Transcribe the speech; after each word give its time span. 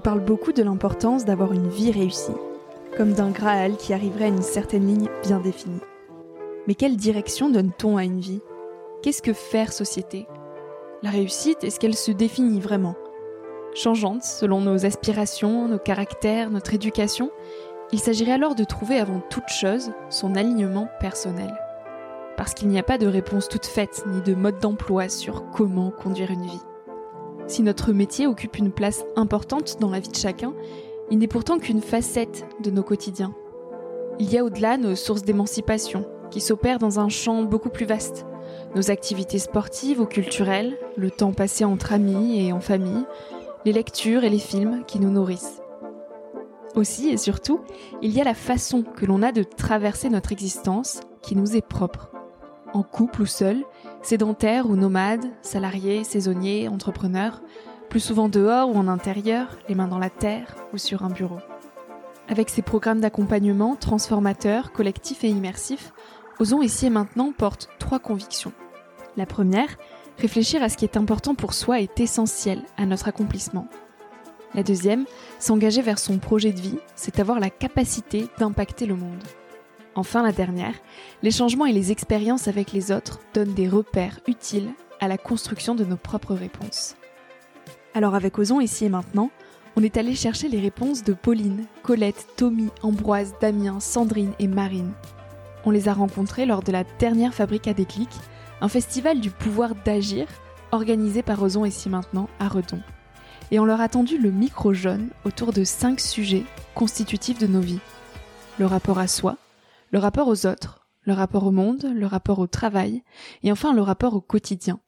nous 0.00 0.02
parle 0.02 0.24
beaucoup 0.24 0.52
de 0.52 0.62
l'importance 0.62 1.26
d'avoir 1.26 1.52
une 1.52 1.68
vie 1.68 1.90
réussie, 1.90 2.32
comme 2.96 3.12
d'un 3.12 3.28
Graal 3.28 3.76
qui 3.76 3.92
arriverait 3.92 4.24
à 4.24 4.28
une 4.28 4.40
certaine 4.40 4.86
ligne 4.86 5.10
bien 5.22 5.40
définie. 5.40 5.82
Mais 6.66 6.74
quelle 6.74 6.96
direction 6.96 7.50
donne-t-on 7.50 7.98
à 7.98 8.04
une 8.04 8.18
vie? 8.18 8.40
Qu'est-ce 9.02 9.20
que 9.20 9.34
faire 9.34 9.74
société? 9.74 10.26
La 11.02 11.10
réussite, 11.10 11.64
est-ce 11.64 11.78
qu'elle 11.78 11.96
se 11.96 12.12
définit 12.12 12.60
vraiment? 12.60 12.94
Changeante 13.74 14.24
selon 14.24 14.62
nos 14.62 14.86
aspirations, 14.86 15.68
nos 15.68 15.78
caractères, 15.78 16.50
notre 16.50 16.72
éducation, 16.72 17.30
il 17.92 17.98
s'agirait 17.98 18.32
alors 18.32 18.54
de 18.54 18.64
trouver 18.64 18.98
avant 18.98 19.20
toute 19.28 19.48
chose 19.48 19.92
son 20.08 20.34
alignement 20.34 20.88
personnel. 20.98 21.52
Parce 22.38 22.54
qu'il 22.54 22.68
n'y 22.68 22.78
a 22.78 22.82
pas 22.82 22.96
de 22.96 23.06
réponse 23.06 23.50
toute 23.50 23.66
faite 23.66 24.02
ni 24.06 24.22
de 24.22 24.34
mode 24.34 24.60
d'emploi 24.60 25.10
sur 25.10 25.50
comment 25.50 25.90
conduire 25.90 26.30
une 26.30 26.46
vie. 26.46 26.62
Si 27.50 27.64
notre 27.64 27.92
métier 27.92 28.28
occupe 28.28 28.58
une 28.58 28.70
place 28.70 29.04
importante 29.16 29.78
dans 29.80 29.90
la 29.90 29.98
vie 29.98 30.08
de 30.08 30.14
chacun, 30.14 30.54
il 31.10 31.18
n'est 31.18 31.26
pourtant 31.26 31.58
qu'une 31.58 31.82
facette 31.82 32.46
de 32.62 32.70
nos 32.70 32.84
quotidiens. 32.84 33.34
Il 34.20 34.32
y 34.32 34.38
a 34.38 34.44
au-delà 34.44 34.76
nos 34.76 34.94
sources 34.94 35.24
d'émancipation, 35.24 36.06
qui 36.30 36.40
s'opèrent 36.40 36.78
dans 36.78 37.00
un 37.00 37.08
champ 37.08 37.42
beaucoup 37.42 37.68
plus 37.68 37.86
vaste. 37.86 38.24
Nos 38.76 38.92
activités 38.92 39.40
sportives 39.40 40.00
ou 40.00 40.06
culturelles, 40.06 40.78
le 40.96 41.10
temps 41.10 41.32
passé 41.32 41.64
entre 41.64 41.92
amis 41.92 42.40
et 42.40 42.52
en 42.52 42.60
famille, 42.60 43.04
les 43.64 43.72
lectures 43.72 44.22
et 44.22 44.30
les 44.30 44.38
films 44.38 44.84
qui 44.86 45.00
nous 45.00 45.10
nourrissent. 45.10 45.60
Aussi 46.76 47.08
et 47.08 47.16
surtout, 47.16 47.62
il 48.00 48.12
y 48.12 48.20
a 48.20 48.24
la 48.24 48.34
façon 48.34 48.84
que 48.84 49.06
l'on 49.06 49.24
a 49.24 49.32
de 49.32 49.42
traverser 49.42 50.08
notre 50.08 50.30
existence 50.30 51.00
qui 51.20 51.34
nous 51.34 51.56
est 51.56 51.66
propre. 51.66 52.12
En 52.74 52.84
couple 52.84 53.22
ou 53.22 53.26
seul, 53.26 53.64
sédentaire 54.02 54.68
ou 54.68 54.76
nomade, 54.76 55.26
salarié, 55.42 56.04
saisonnier, 56.04 56.68
entrepreneur, 56.68 57.42
plus 57.88 58.00
souvent 58.00 58.28
dehors 58.28 58.68
ou 58.68 58.76
en 58.76 58.88
intérieur, 58.88 59.58
les 59.68 59.74
mains 59.74 59.88
dans 59.88 59.98
la 59.98 60.10
terre 60.10 60.56
ou 60.72 60.78
sur 60.78 61.04
un 61.04 61.10
bureau. 61.10 61.38
Avec 62.28 62.48
ces 62.48 62.62
programmes 62.62 63.00
d'accompagnement 63.00 63.76
transformateurs, 63.76 64.72
collectifs 64.72 65.24
et 65.24 65.28
immersifs, 65.28 65.92
Osons 66.40 66.62
ici 66.62 66.86
et 66.86 66.90
maintenant 66.90 67.32
porte 67.32 67.68
trois 67.78 67.98
convictions. 67.98 68.52
La 69.18 69.26
première, 69.26 69.76
réfléchir 70.16 70.62
à 70.62 70.70
ce 70.70 70.78
qui 70.78 70.86
est 70.86 70.96
important 70.96 71.34
pour 71.34 71.52
soi 71.52 71.80
est 71.80 72.00
essentiel 72.00 72.62
à 72.78 72.86
notre 72.86 73.08
accomplissement. 73.08 73.68
La 74.54 74.62
deuxième, 74.62 75.04
s'engager 75.38 75.82
vers 75.82 75.98
son 75.98 76.18
projet 76.18 76.52
de 76.52 76.60
vie, 76.60 76.78
c'est 76.96 77.20
avoir 77.20 77.40
la 77.40 77.50
capacité 77.50 78.26
d'impacter 78.38 78.86
le 78.86 78.96
monde. 78.96 79.22
Enfin, 79.94 80.22
la 80.22 80.32
dernière, 80.32 80.74
les 81.22 81.30
changements 81.30 81.66
et 81.66 81.72
les 81.72 81.90
expériences 81.90 82.48
avec 82.48 82.72
les 82.72 82.92
autres 82.92 83.20
donnent 83.34 83.54
des 83.54 83.68
repères 83.68 84.20
utiles 84.28 84.70
à 85.00 85.08
la 85.08 85.18
construction 85.18 85.74
de 85.74 85.84
nos 85.84 85.96
propres 85.96 86.34
réponses. 86.34 86.96
Alors 87.94 88.14
avec 88.14 88.38
Ozon 88.38 88.60
ici 88.60 88.84
et 88.84 88.88
maintenant, 88.88 89.30
on 89.76 89.82
est 89.82 89.96
allé 89.96 90.14
chercher 90.14 90.48
les 90.48 90.60
réponses 90.60 91.02
de 91.02 91.12
Pauline, 91.12 91.64
Colette, 91.82 92.26
Tommy, 92.36 92.68
Ambroise, 92.82 93.34
Damien, 93.40 93.80
Sandrine 93.80 94.32
et 94.38 94.46
Marine. 94.46 94.92
On 95.64 95.70
les 95.70 95.88
a 95.88 95.92
rencontrés 95.92 96.46
lors 96.46 96.62
de 96.62 96.72
la 96.72 96.84
dernière 96.98 97.34
Fabrique 97.34 97.68
à 97.68 97.74
déclic, 97.74 98.10
un 98.60 98.68
festival 98.68 99.20
du 99.20 99.30
pouvoir 99.30 99.74
d'agir 99.74 100.26
organisé 100.72 101.22
par 101.22 101.42
Ozon 101.42 101.64
ici 101.64 101.88
maintenant 101.88 102.28
à 102.38 102.48
Redon. 102.48 102.80
Et 103.50 103.58
on 103.58 103.64
leur 103.64 103.80
a 103.80 103.88
tendu 103.88 104.18
le 104.18 104.30
micro 104.30 104.72
jaune 104.72 105.08
autour 105.24 105.52
de 105.52 105.64
cinq 105.64 105.98
sujets 105.98 106.44
constitutifs 106.74 107.38
de 107.38 107.48
nos 107.48 107.60
vies. 107.60 107.80
Le 108.58 108.66
rapport 108.66 108.98
à 108.98 109.08
soi, 109.08 109.36
le 109.90 109.98
rapport 109.98 110.28
aux 110.28 110.46
autres, 110.46 110.86
le 111.02 111.12
rapport 111.12 111.46
au 111.46 111.50
monde, 111.50 111.90
le 111.92 112.06
rapport 112.06 112.38
au 112.38 112.46
travail, 112.46 113.02
et 113.42 113.50
enfin 113.50 113.72
le 113.72 113.82
rapport 113.82 114.14
au 114.14 114.20
quotidien. 114.20 114.78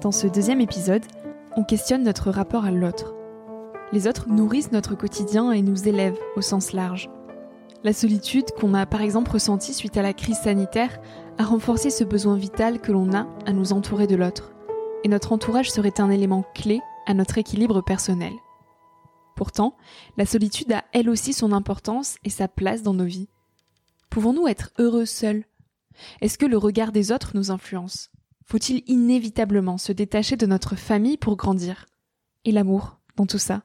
Dans 0.00 0.12
ce 0.12 0.26
deuxième 0.26 0.60
épisode, 0.60 1.04
on 1.56 1.64
questionne 1.64 2.02
notre 2.02 2.30
rapport 2.30 2.64
à 2.64 2.70
l'autre. 2.70 3.14
Les 3.92 4.06
autres 4.06 4.28
nourrissent 4.28 4.72
notre 4.72 4.94
quotidien 4.94 5.52
et 5.52 5.62
nous 5.62 5.88
élèvent 5.88 6.18
au 6.36 6.40
sens 6.40 6.72
large. 6.72 7.08
La 7.84 7.92
solitude 7.92 8.50
qu'on 8.58 8.74
a 8.74 8.86
par 8.86 9.02
exemple 9.02 9.30
ressentie 9.30 9.72
suite 9.72 9.96
à 9.96 10.02
la 10.02 10.12
crise 10.12 10.38
sanitaire 10.38 10.98
a 11.38 11.44
renforcé 11.44 11.90
ce 11.90 12.02
besoin 12.02 12.36
vital 12.36 12.80
que 12.80 12.90
l'on 12.90 13.14
a 13.14 13.28
à 13.46 13.52
nous 13.52 13.72
entourer 13.72 14.08
de 14.08 14.16
l'autre. 14.16 14.52
Et 15.04 15.08
notre 15.08 15.32
entourage 15.32 15.70
serait 15.70 16.00
un 16.00 16.10
élément 16.10 16.44
clé 16.54 16.80
à 17.06 17.14
notre 17.14 17.38
équilibre 17.38 17.80
personnel. 17.80 18.32
Pourtant, 19.38 19.76
la 20.16 20.26
solitude 20.26 20.72
a 20.72 20.82
elle 20.92 21.08
aussi 21.08 21.32
son 21.32 21.52
importance 21.52 22.16
et 22.24 22.28
sa 22.28 22.48
place 22.48 22.82
dans 22.82 22.92
nos 22.92 23.04
vies. 23.04 23.28
Pouvons-nous 24.10 24.48
être 24.48 24.72
heureux 24.80 25.06
seuls? 25.06 25.44
Est-ce 26.20 26.38
que 26.38 26.44
le 26.44 26.58
regard 26.58 26.90
des 26.90 27.12
autres 27.12 27.30
nous 27.34 27.52
influence? 27.52 28.10
Faut-il 28.44 28.82
inévitablement 28.88 29.78
se 29.78 29.92
détacher 29.92 30.34
de 30.36 30.46
notre 30.46 30.74
famille 30.74 31.18
pour 31.18 31.36
grandir? 31.36 31.86
Et 32.44 32.50
l'amour 32.50 32.98
dans 33.14 33.26
tout 33.26 33.38
ça? 33.38 33.62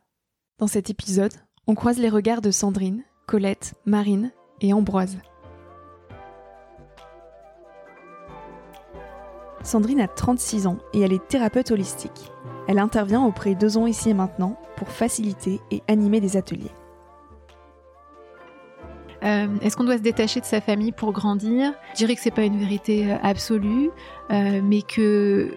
Dans 0.59 0.67
cet 0.67 0.91
épisode, 0.91 1.33
on 1.65 1.73
croise 1.73 1.97
les 1.97 2.09
regards 2.09 2.41
de 2.41 2.51
Sandrine, 2.51 3.03
Colette, 3.25 3.73
Marine 3.87 4.31
et 4.61 4.73
Ambroise. 4.73 5.17
Sandrine 9.63 10.01
a 10.01 10.07
36 10.07 10.67
ans 10.67 10.77
et 10.93 10.99
elle 10.99 11.13
est 11.13 11.27
thérapeute 11.27 11.71
holistique. 11.71 12.31
Elle 12.67 12.79
intervient 12.79 13.23
auprès 13.23 13.55
d'Ozon 13.55 13.87
ici 13.87 14.09
et 14.09 14.13
maintenant 14.13 14.57
pour 14.75 14.89
faciliter 14.89 15.59
et 15.71 15.81
animer 15.87 16.21
des 16.21 16.37
ateliers. 16.37 16.71
Euh, 19.23 19.47
est-ce 19.61 19.77
qu'on 19.77 19.85
doit 19.85 19.97
se 19.97 20.03
détacher 20.03 20.41
de 20.41 20.45
sa 20.45 20.59
famille 20.59 20.91
pour 20.91 21.13
grandir? 21.13 21.73
Je 21.93 21.99
dirais 21.99 22.15
que 22.15 22.21
c'est 22.21 22.31
pas 22.31 22.43
une 22.43 22.57
vérité 22.57 23.09
euh, 23.09 23.15
absolue, 23.23 23.89
euh, 24.31 24.59
mais 24.61 24.81
que 24.81 25.53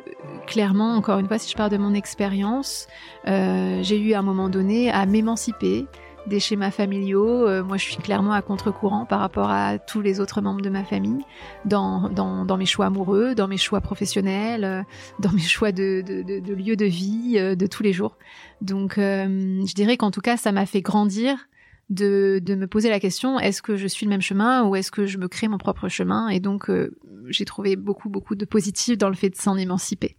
clairement, 0.47 0.95
encore 0.95 1.19
une 1.19 1.27
fois, 1.27 1.39
si 1.39 1.51
je 1.51 1.57
parle 1.57 1.71
de 1.71 1.77
mon 1.77 1.93
expérience, 1.95 2.87
j'ai 3.25 3.99
eu 3.99 4.13
à 4.13 4.21
un 4.21 4.23
moment 4.23 4.49
donné 4.49 4.91
à 4.91 5.05
m'émanciper 5.07 5.87
des 6.27 6.41
schémas 6.41 6.71
familiaux. 6.71 7.47
Euh, 7.47 7.63
moi, 7.63 7.77
je 7.77 7.85
suis 7.85 7.97
clairement 7.97 8.33
à 8.33 8.43
contre-courant 8.43 9.07
par 9.07 9.21
rapport 9.21 9.51
à 9.51 9.79
tous 9.79 10.01
les 10.01 10.21
autres 10.21 10.41
membres 10.41 10.61
de 10.61 10.71
ma 10.71 10.85
famille, 10.85 11.25
dans, 11.65 12.11
mes 12.59 12.67
choix 12.67 12.87
amoureux, 12.87 13.35
dans 13.35 13.49
mes 13.49 13.57
choix 13.57 13.81
professionnels, 13.81 14.65
euh, 14.65 14.83
dans 15.21 15.33
mes 15.33 15.41
choix 15.41 15.73
de, 15.73 16.03
de, 16.03 16.23
de, 16.23 16.55
lieu 16.55 16.77
de 16.77 16.85
vie, 16.85 17.37
euh, 17.37 17.55
de 17.55 17.67
tous 17.67 17.83
les 17.83 17.93
jours. 17.93 18.17
Donc, 18.61 18.95
je 18.97 19.75
dirais 19.75 19.97
qu'en 19.97 20.11
tout 20.11 20.21
cas, 20.21 20.37
ça 20.37 20.53
m'a 20.53 20.67
fait 20.67 20.81
grandir 20.81 21.49
de 21.91 22.41
me 22.49 22.67
poser 22.67 22.89
la 22.89 22.99
question 22.99 23.39
est-ce 23.39 23.63
que 23.63 23.77
je 23.77 23.87
suis 23.87 24.07
le 24.07 24.11
même 24.11 24.23
chemin 24.23 24.65
ou 24.65 24.75
est-ce 24.75 24.91
que 24.91 25.07
je 25.07 25.19
me 25.19 25.29
crée 25.29 25.47
mon 25.47 25.59
propre 25.59 25.89
chemin? 25.89 26.29
Et 26.29 26.41
donc, 26.41 26.71
j'ai 27.29 27.45
trouvé 27.45 27.77
beaucoup, 27.77 28.09
beaucoup 28.09 28.35
de 28.35 28.45
positif 28.45 28.97
dans 28.97 29.09
le 29.09 29.15
fait 29.15 29.31
de 29.31 29.37
s'en 29.37 29.57
émanciper. 29.57 30.17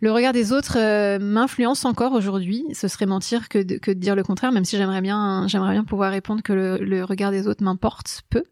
Le 0.00 0.12
regard 0.12 0.32
des 0.32 0.52
autres 0.52 0.76
euh, 0.78 1.18
m'influence 1.18 1.84
encore 1.84 2.12
aujourd'hui. 2.12 2.64
Ce 2.72 2.88
serait 2.88 3.06
mentir 3.06 3.48
que 3.48 3.58
de, 3.58 3.76
que 3.76 3.90
de 3.90 3.98
dire 3.98 4.16
le 4.16 4.22
contraire, 4.22 4.52
même 4.52 4.64
si 4.64 4.76
j'aimerais 4.76 5.00
bien, 5.00 5.46
j'aimerais 5.48 5.72
bien 5.72 5.84
pouvoir 5.84 6.10
répondre 6.10 6.42
que 6.42 6.52
le, 6.52 7.04
regard 7.04 7.30
des 7.30 7.46
autres 7.46 7.62
m'importe 7.62 8.22
peu. 8.30 8.44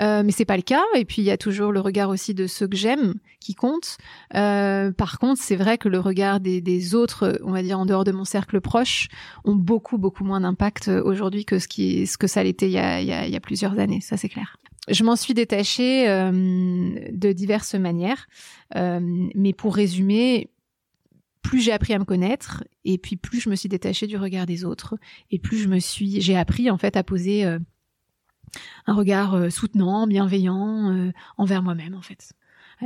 Euh, 0.00 0.22
mais 0.24 0.32
c'est 0.32 0.44
pas 0.44 0.56
le 0.56 0.62
cas. 0.62 0.82
Et 0.94 1.04
puis 1.04 1.22
il 1.22 1.24
y 1.24 1.30
a 1.30 1.36
toujours 1.36 1.72
le 1.72 1.80
regard 1.80 2.08
aussi 2.08 2.34
de 2.34 2.46
ceux 2.46 2.68
que 2.68 2.76
j'aime 2.76 3.14
qui 3.40 3.54
compte. 3.54 3.98
Euh, 4.34 4.92
par 4.92 5.18
contre, 5.18 5.40
c'est 5.42 5.56
vrai 5.56 5.78
que 5.78 5.88
le 5.88 5.98
regard 5.98 6.40
des, 6.40 6.60
des, 6.60 6.94
autres, 6.94 7.40
on 7.42 7.52
va 7.52 7.62
dire 7.62 7.78
en 7.78 7.86
dehors 7.86 8.04
de 8.04 8.12
mon 8.12 8.24
cercle 8.24 8.60
proche, 8.60 9.08
ont 9.44 9.56
beaucoup 9.56 9.98
beaucoup 9.98 10.24
moins 10.24 10.40
d'impact 10.40 10.88
aujourd'hui 10.88 11.44
que 11.44 11.58
ce 11.58 11.68
qui, 11.68 12.06
ce 12.06 12.18
que 12.18 12.26
ça 12.26 12.42
l'était 12.44 12.66
il 12.66 12.72
y 12.72 12.78
a, 12.78 13.00
y 13.00 13.12
a, 13.12 13.26
il 13.26 13.32
y 13.32 13.36
a 13.36 13.40
plusieurs 13.40 13.78
années. 13.78 14.00
Ça 14.00 14.16
c'est 14.16 14.28
clair 14.28 14.56
je 14.88 15.04
m'en 15.04 15.16
suis 15.16 15.34
détachée 15.34 16.08
euh, 16.08 16.30
de 17.12 17.32
diverses 17.32 17.74
manières, 17.74 18.26
euh, 18.76 19.00
mais 19.34 19.52
pour 19.52 19.76
résumer, 19.76 20.50
plus 21.42 21.60
j'ai 21.60 21.72
appris 21.72 21.92
à 21.92 21.98
me 21.98 22.04
connaître, 22.04 22.64
et 22.84 22.98
puis 22.98 23.16
plus 23.16 23.40
je 23.40 23.48
me 23.48 23.54
suis 23.54 23.68
détachée 23.68 24.06
du 24.06 24.16
regard 24.16 24.46
des 24.46 24.64
autres, 24.64 24.96
et 25.30 25.38
plus 25.38 25.58
je 25.58 25.68
me 25.68 25.78
suis, 25.78 26.20
j'ai 26.20 26.36
appris 26.36 26.70
en 26.70 26.78
fait 26.78 26.96
à 26.96 27.04
poser 27.04 27.44
euh, 27.44 27.58
un 28.86 28.94
regard 28.94 29.50
soutenant, 29.52 30.06
bienveillant 30.06 31.10
envers 31.38 31.62
moi-même 31.62 31.94
en 31.94 32.02
fait. 32.02 32.32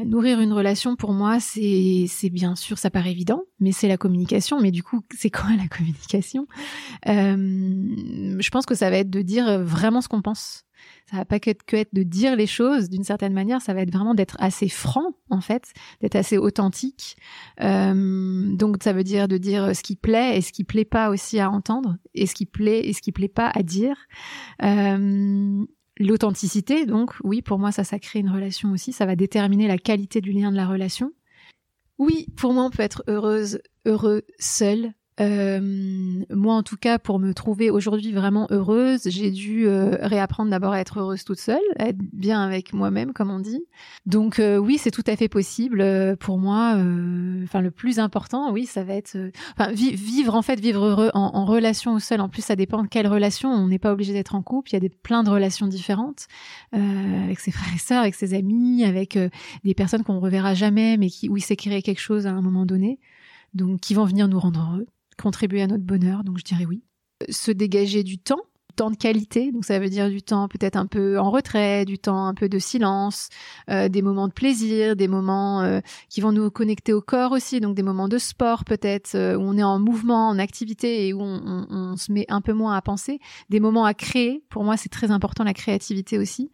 Nourrir 0.05 0.41
une 0.41 0.53
relation, 0.53 0.95
pour 0.95 1.15
moi, 1.15 1.41
c'est, 1.41 2.05
c'est 2.07 2.29
bien 2.29 2.55
sûr, 2.55 2.77
ça 2.77 2.91
paraît 2.91 3.13
évident, 3.13 3.43
mais 3.61 3.73
c'est 3.73 3.89
la 3.89 3.97
communication. 3.97 4.61
Mais 4.61 4.71
du 4.71 4.83
coup, 4.83 5.01
c'est 5.17 5.31
quoi 5.31 5.49
la 5.57 5.67
communication? 5.69 6.47
Je 7.07 8.51
pense 8.51 8.67
que 8.67 8.75
ça 8.75 8.91
va 8.91 8.99
être 8.99 9.11
de 9.11 9.23
dire 9.23 9.65
vraiment 9.65 10.03
ce 10.03 10.09
qu'on 10.09 10.21
pense 10.21 10.66
ça 11.11 11.19
va 11.19 11.25
pas 11.25 11.39
que 11.39 11.51
être, 11.51 11.89
de 11.93 12.03
dire 12.03 12.37
les 12.37 12.47
choses 12.47 12.89
d'une 12.89 13.05
certaine 13.05 13.33
manière, 13.33 13.61
ça 13.61 13.75
va 13.75 13.83
être 13.83 13.93
vraiment 13.93 14.15
d'être 14.15 14.37
assez 14.39 14.69
franc 14.69 15.15
en 15.31 15.41
fait, 15.41 15.73
d'être 16.01 16.17
assez 16.17 16.39
authentique. 16.39 17.17
Euh, 17.61 18.55
donc 18.57 18.83
ça 18.83 18.93
veut 18.93 19.05
dire 19.05 19.29
de 19.29 19.39
dire 19.39 19.75
ce 19.75 19.83
qui 19.83 19.97
plaît 19.97 20.37
et 20.37 20.41
ce 20.41 20.53
qui 20.53 20.65
plaît 20.65 20.85
pas 20.85 21.11
aussi 21.11 21.39
à 21.41 21.51
entendre, 21.51 21.97
et 22.15 22.27
ce 22.27 22.35
qui 22.35 22.47
plaît 22.47 22.87
et 22.87 22.93
ce 22.93 23.01
qui 23.01 23.13
plaît 23.13 23.29
pas 23.29 23.51
à 23.55 23.63
dire. 23.63 23.97
Euh, 24.63 25.65
L'authenticité, 25.99 26.85
donc 26.85 27.15
oui, 27.25 27.41
pour 27.41 27.59
moi 27.59 27.73
ça, 27.73 27.83
ça 27.83 27.99
crée 27.99 28.19
une 28.19 28.29
relation 28.29 28.71
aussi, 28.71 28.93
ça 28.93 29.07
va 29.07 29.17
déterminer 29.17 29.67
la 29.67 29.79
qualité 29.79 30.21
du 30.21 30.31
lien 30.31 30.51
de 30.51 30.57
la 30.57 30.67
relation. 30.67 31.13
Oui, 31.99 32.27
pour 32.37 32.53
moi 32.53 32.65
on 32.65 32.71
peut 32.71 32.83
être 32.83 33.03
heureuse, 33.09 33.61
heureux 33.87 34.23
seul, 34.39 34.93
euh, 35.21 35.61
moi, 36.31 36.55
en 36.55 36.63
tout 36.63 36.77
cas, 36.77 36.99
pour 36.99 37.19
me 37.19 37.33
trouver 37.33 37.71
aujourd'hui 37.71 38.13
vraiment 38.13 38.47
heureuse, 38.51 39.03
j'ai 39.07 39.31
dû 39.31 39.67
euh, 39.67 39.97
réapprendre 40.01 40.51
d'abord 40.51 40.73
à 40.73 40.81
être 40.81 40.99
heureuse 40.99 41.25
toute 41.25 41.39
seule, 41.39 41.59
à 41.79 41.89
être 41.89 41.99
bien 42.13 42.43
avec 42.43 42.75
moi-même, 42.75 43.13
comme 43.13 43.31
on 43.31 43.41
dit. 43.41 43.65
Donc 44.05 44.39
euh, 44.39 44.59
oui, 44.59 44.79
c'est 44.79 44.91
tout 44.91 45.05
à 45.07 45.17
fait 45.17 45.29
possible 45.29 46.17
pour 46.19 46.39
moi. 46.39 46.77
Enfin, 47.45 47.61
le 47.61 47.71
plus 47.71 47.99
important, 47.99 48.53
oui, 48.53 48.67
ça 48.67 48.85
va 48.85 48.95
être, 48.95 49.17
enfin, 49.59 49.73
vivre 49.73 50.35
en 50.35 50.43
fait, 50.43 50.61
vivre 50.61 50.85
heureux 50.85 51.11
en, 51.15 51.45
relation 51.47 51.95
au 51.95 51.99
seul. 51.99 52.21
En 52.21 52.29
plus, 52.29 52.43
ça 52.43 52.57
dépend 52.57 52.83
de 52.83 52.89
quelle 52.89 53.07
relation. 53.07 53.51
On 53.51 53.69
n'est 53.69 53.79
pas 53.79 53.93
obligé 53.93 54.13
d'être 54.13 54.35
en 54.35 54.43
couple. 54.43 54.71
Il 54.71 54.73
y 54.75 54.77
a 54.77 54.81
des 54.81 54.89
plein 54.89 55.23
de 55.23 55.31
relations 55.31 55.67
différentes 55.67 56.27
avec 56.73 57.41
ses 57.41 57.53
frères 57.53 57.75
et 57.75 57.79
sœurs, 57.79 58.03
avec 58.03 58.15
ses 58.15 58.35
amis, 58.35 58.85
avec 58.85 59.19
des 59.65 59.75
personnes 59.75 60.03
qu'on 60.03 60.21
reverra 60.21 60.55
jamais, 60.55 60.97
mais 60.97 61.09
qui 61.09 61.29
où 61.29 61.37
il 61.37 61.41
s'est 61.41 61.57
quelque 61.57 61.99
chose 61.99 62.27
à 62.27 62.31
un 62.31 62.43
moment 62.43 62.67
donné 62.67 62.99
donc 63.55 63.81
qui 63.81 63.95
vont 63.95 64.05
venir 64.05 64.29
nous 64.29 64.39
rendre 64.39 64.61
heureux 64.61 64.87
contribuer 65.21 65.63
à 65.63 65.67
notre 65.67 65.85
bonheur, 65.85 66.25
donc 66.25 66.39
je 66.39 66.45
dirais 66.45 66.67
oui. 66.67 66.83
Se 67.31 67.51
dégager 67.51 68.03
du 68.03 68.19
temps, 68.19 68.43
temps 68.77 68.91
de 68.91 68.97
qualité, 68.97 69.51
donc 69.51 69.65
ça 69.65 69.79
veut 69.79 69.89
dire 69.89 70.09
du 70.09 70.23
temps 70.23 70.47
peut-être 70.49 70.77
un 70.77 70.87
peu 70.87 71.19
en 71.19 71.31
retrait, 71.31 71.85
du 71.85 71.99
temps 71.99 72.27
un 72.27 72.35
peu 72.35 72.49
de 72.49 72.59
silence, 72.59 73.31
euh, 73.71 73.89
des 73.89 74.03
moments 74.03 74.29
de 74.29 74.33
plaisir, 74.33 74.95
des 74.95 75.09
moments 75.09 75.63
euh, 75.63 75.81
qui 76.11 76.21
vont 76.21 76.31
nous 76.31 76.51
connecter 76.51 76.93
au 76.93 77.01
corps 77.01 77.33
aussi, 77.33 77.59
donc 77.61 77.75
des 77.75 77.83
moments 77.83 78.07
de 78.07 78.19
sport 78.19 78.65
peut-être 78.65 79.15
euh, 79.15 79.37
où 79.37 79.41
on 79.41 79.57
est 79.57 79.63
en 79.63 79.81
mouvement, 79.81 80.29
en 80.29 80.39
activité 80.39 81.09
et 81.09 81.15
où 81.15 81.23
on, 81.23 81.97
se 81.97 82.13
met 82.13 82.27
un 82.29 82.43
peu 82.43 82.53
moins 82.53 82.77
à 82.77 82.83
penser, 82.83 83.19
des 83.49 83.59
moments 83.59 83.87
à 83.87 83.95
créer. 83.95 84.45
Pour 84.51 84.65
moi, 84.65 84.77
c'est 84.77 84.91
très 84.91 85.11
important 85.11 85.45
la 85.45 85.55
créativité 85.55 86.19
aussi, 86.19 86.51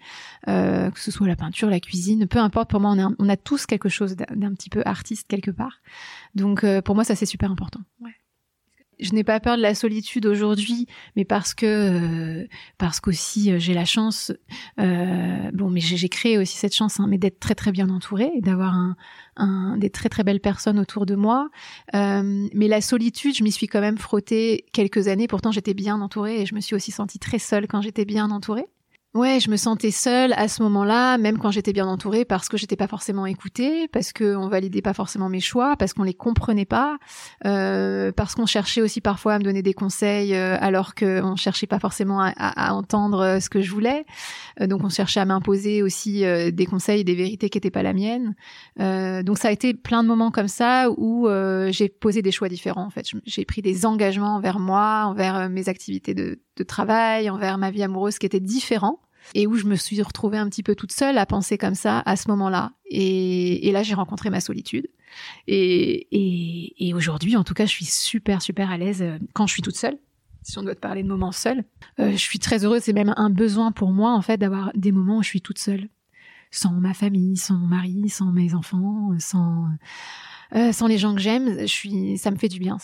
que 0.47 0.91
ce 0.94 1.11
soit 1.11 1.26
la 1.26 1.35
peinture, 1.35 1.69
la 1.69 1.81
cuisine, 1.81 2.29
peu 2.29 2.38
importe. 2.38 2.70
Pour 2.70 2.79
moi, 2.79 2.94
on, 3.19 3.29
a 3.29 3.37
tous 3.37 3.67
quelque 3.67 3.88
chose 3.88 4.14
d'un 4.14 4.55
petit 4.55 4.70
peu 4.70 4.82
artiste 4.85 5.26
quelque 5.26 5.50
part. 5.50 5.81
Donc 6.37 6.64
pour 6.85 6.94
moi, 6.94 7.03
ça 7.03 7.17
c'est 7.17 7.26
super 7.26 7.50
important. 7.50 7.81
Je 9.02 9.12
n'ai 9.12 9.25
pas 9.25 9.40
peur 9.40 9.56
de 9.56 9.62
la 9.62 9.75
solitude 9.75 10.26
aujourd'hui, 10.26 10.87
mais 11.16 11.25
parce 11.25 11.54
que 11.54 11.66
euh, 11.66 12.46
parce 12.78 13.00
qu'aussi 13.00 13.52
euh, 13.52 13.58
j'ai 13.58 13.75
la 13.75 13.84
chance, 13.84 14.32
euh, 14.81 15.50
bon, 15.52 15.70
mais 15.70 15.81
j'ai 15.81 16.08
créé 16.08 16.38
aussi 16.38 16.56
cette 16.56 16.75
chance, 16.75 17.00
hein, 17.00 17.06
mais 17.08 17.19
d'être 17.19 17.40
très 17.40 17.54
très 17.54 17.72
bien 17.72 17.90
entourée 17.90 18.31
et 18.34 18.40
d'avoir 18.40 18.75
un, 19.37 19.76
des 19.76 19.90
très 19.90 20.08
très 20.08 20.25
belles 20.25 20.40
personnes 20.40 20.78
autour 20.78 21.06
de 21.06 21.14
moi. 21.14 21.49
mais 21.93 22.69
la 22.69 22.81
solitude, 22.81 23.37
je 23.37 23.43
m'y 23.43 23.52
suis 23.52 23.66
quand 23.66 23.81
même 23.81 23.99
frottée 23.99 24.64
quelques 24.72 25.08
années. 25.08 25.26
Pourtant, 25.26 25.52
j'étais 25.52 25.75
bien 25.75 26.00
entourée 26.00 26.43
et 26.43 26.46
je 26.46 26.54
me 26.54 26.60
suis 26.60 26.75
aussi 26.75 26.93
sentie 26.93 27.19
très 27.19 27.38
seule 27.38 27.66
quand 27.66 27.82
j'étais 27.82 28.04
bien 28.04 28.31
entourée. 28.31 28.66
Ouais, 29.14 29.41
je 29.41 29.50
me 29.50 29.59
sentais 29.59 29.91
seule 29.91 30.32
à 30.38 30.49
ce 30.49 30.62
moment-là, 30.62 31.19
même 31.19 31.37
quand 31.37 31.50
j'étais 31.50 31.75
bien 31.75 31.87
entourée, 31.87 32.25
parce 32.25 32.49
que 32.49 32.56
j'étais 32.56 32.76
pas 32.76 32.87
forcément 32.87 33.26
écoutée, 33.26 33.87
parce 33.88 34.11
qu'on 34.14 34.49
validait 34.49 34.81
pas 34.81 34.94
forcément 34.94 35.29
mes 35.29 35.41
choix, 35.41 35.76
parce 35.76 35.93
qu'on 35.93 36.03
les 36.03 36.14
comprenait 36.14 36.64
pas, 36.64 36.97
euh, 37.44 38.11
parce 38.11 38.35
qu'on 38.35 38.47
cherchait 38.47 38.81
aussi 38.81 39.03
parfois 39.03 39.35
à 39.35 39.38
me 39.38 39.44
donner 39.44 39.61
des 39.61 39.75
conseils 39.75 40.35
euh, 40.35 40.56
alors 40.62 40.94
qu'on 40.94 41.37
cherchait 41.37 41.67
pas 41.67 41.79
forcément 41.79 42.23
à, 42.23 42.73
entendre 42.73 43.20
euh, 43.20 43.41
ce 43.41 43.50
que 43.50 43.61
je 43.61 43.70
voulais. 43.70 44.06
donc 44.59 44.82
on 44.82 44.88
cherchait 44.88 45.20
à 45.20 45.26
m'imposer 45.26 45.82
aussi 45.82 46.25
des 46.53 46.67
conseils, 46.67 47.05
des 47.05 47.14
vérités 47.14 47.50
qui 47.50 47.59
étaient 47.59 47.70
pas 47.70 47.82
la 47.82 47.93
mienne. 47.93 48.35
donc 48.79 49.37
ça 49.37 49.49
a 49.49 49.50
été 49.50 49.75
plein 49.75 50.03
de 50.03 50.09
moments 50.09 50.31
comme 50.31 50.49
ça 50.49 50.88
où 50.91 51.29
j'ai 51.69 51.91
posé 51.91 52.23
des 52.23 52.32
choix 52.32 52.49
différents. 52.49 52.87
En 52.87 52.91
fait, 52.91 53.05
j'ai 53.26 53.44
pris 53.44 53.61
des 53.61 53.85
engagements 53.85 54.37
envers 54.37 54.59
moi, 54.59 55.05
envers 55.05 55.50
mes 55.50 55.69
activités 55.69 56.14
de, 56.14 56.41
de 56.56 56.64
travail, 56.64 57.29
envers 57.29 57.59
ma 57.59 57.70
vie 57.70 57.82
amoureuse 57.82 58.19
qui 58.19 58.25
étaient 58.25 58.41
différents 58.41 59.01
et 59.34 59.46
où 59.46 59.56
je 59.56 59.66
me 59.66 59.76
suis 59.76 60.00
retrouvée 60.02 60.38
un 60.38 60.48
petit 60.48 60.62
peu 60.62 60.74
toute 60.74 60.92
seule 60.92 61.19
à 61.19 61.26
penser 61.26 61.58
comme 61.58 61.74
ça 61.74 62.02
à 62.04 62.16
ce 62.16 62.28
moment-là. 62.28 62.72
Et, 62.86 63.70
là, 63.72 63.82
j'ai 63.82 63.94
rencontré 63.94 64.30
ma 64.30 64.40
solitude. 64.40 64.88
Et, 65.46 66.92
aujourd'hui, 66.94 67.36
en 67.36 67.44
tout 67.44 67.54
cas, 67.54 67.66
je 67.66 67.70
suis 67.70 67.84
super, 67.84 68.42
super 68.42 68.70
à 68.70 68.76
l'aise 68.76 69.02
euh, 69.02 69.19
quand 69.34 69.46
je 69.46 69.52
suis 69.52 69.62
toute 69.62 69.76
seule. 69.76 69.98
Si 70.42 70.58
on 70.58 70.62
doit 70.62 70.74
te 70.74 70.80
parler 70.80 71.02
de 71.02 71.08
moments 71.08 71.32
seuls, 71.32 71.64
euh, 72.00 72.10
je 72.12 72.16
suis 72.16 72.38
très 72.38 72.64
heureuse. 72.64 72.82
C'est 72.82 72.92
même 72.92 73.14
un 73.16 73.30
besoin 73.30 73.70
pour 73.72 73.92
moi, 73.92 74.12
en 74.12 74.22
fait, 74.22 74.36
d'avoir 74.36 74.72
des 74.74 74.92
moments 74.92 75.19
où 75.19 75.22
je 75.22 75.28
suis 75.28 75.40
toute 75.40 75.58
seule, 75.58 75.88
sans 76.50 76.72
ma 76.72 76.94
famille, 76.94 77.36
sans 77.36 77.54
mon 77.54 77.68
mari, 77.68 78.08
sans 78.08 78.32
mes 78.32 78.54
enfants, 78.54 79.12
sans 79.18 79.68
euh, 80.54 80.72
sans 80.72 80.86
les 80.86 80.98
gens 80.98 81.14
que 81.14 81.20
j'aime. 81.20 81.60
Je 81.60 81.66
suis, 81.66 82.18
ça 82.18 82.30
me 82.30 82.36
fait 82.36 82.48
du 82.48 82.58
bien. 82.58 82.76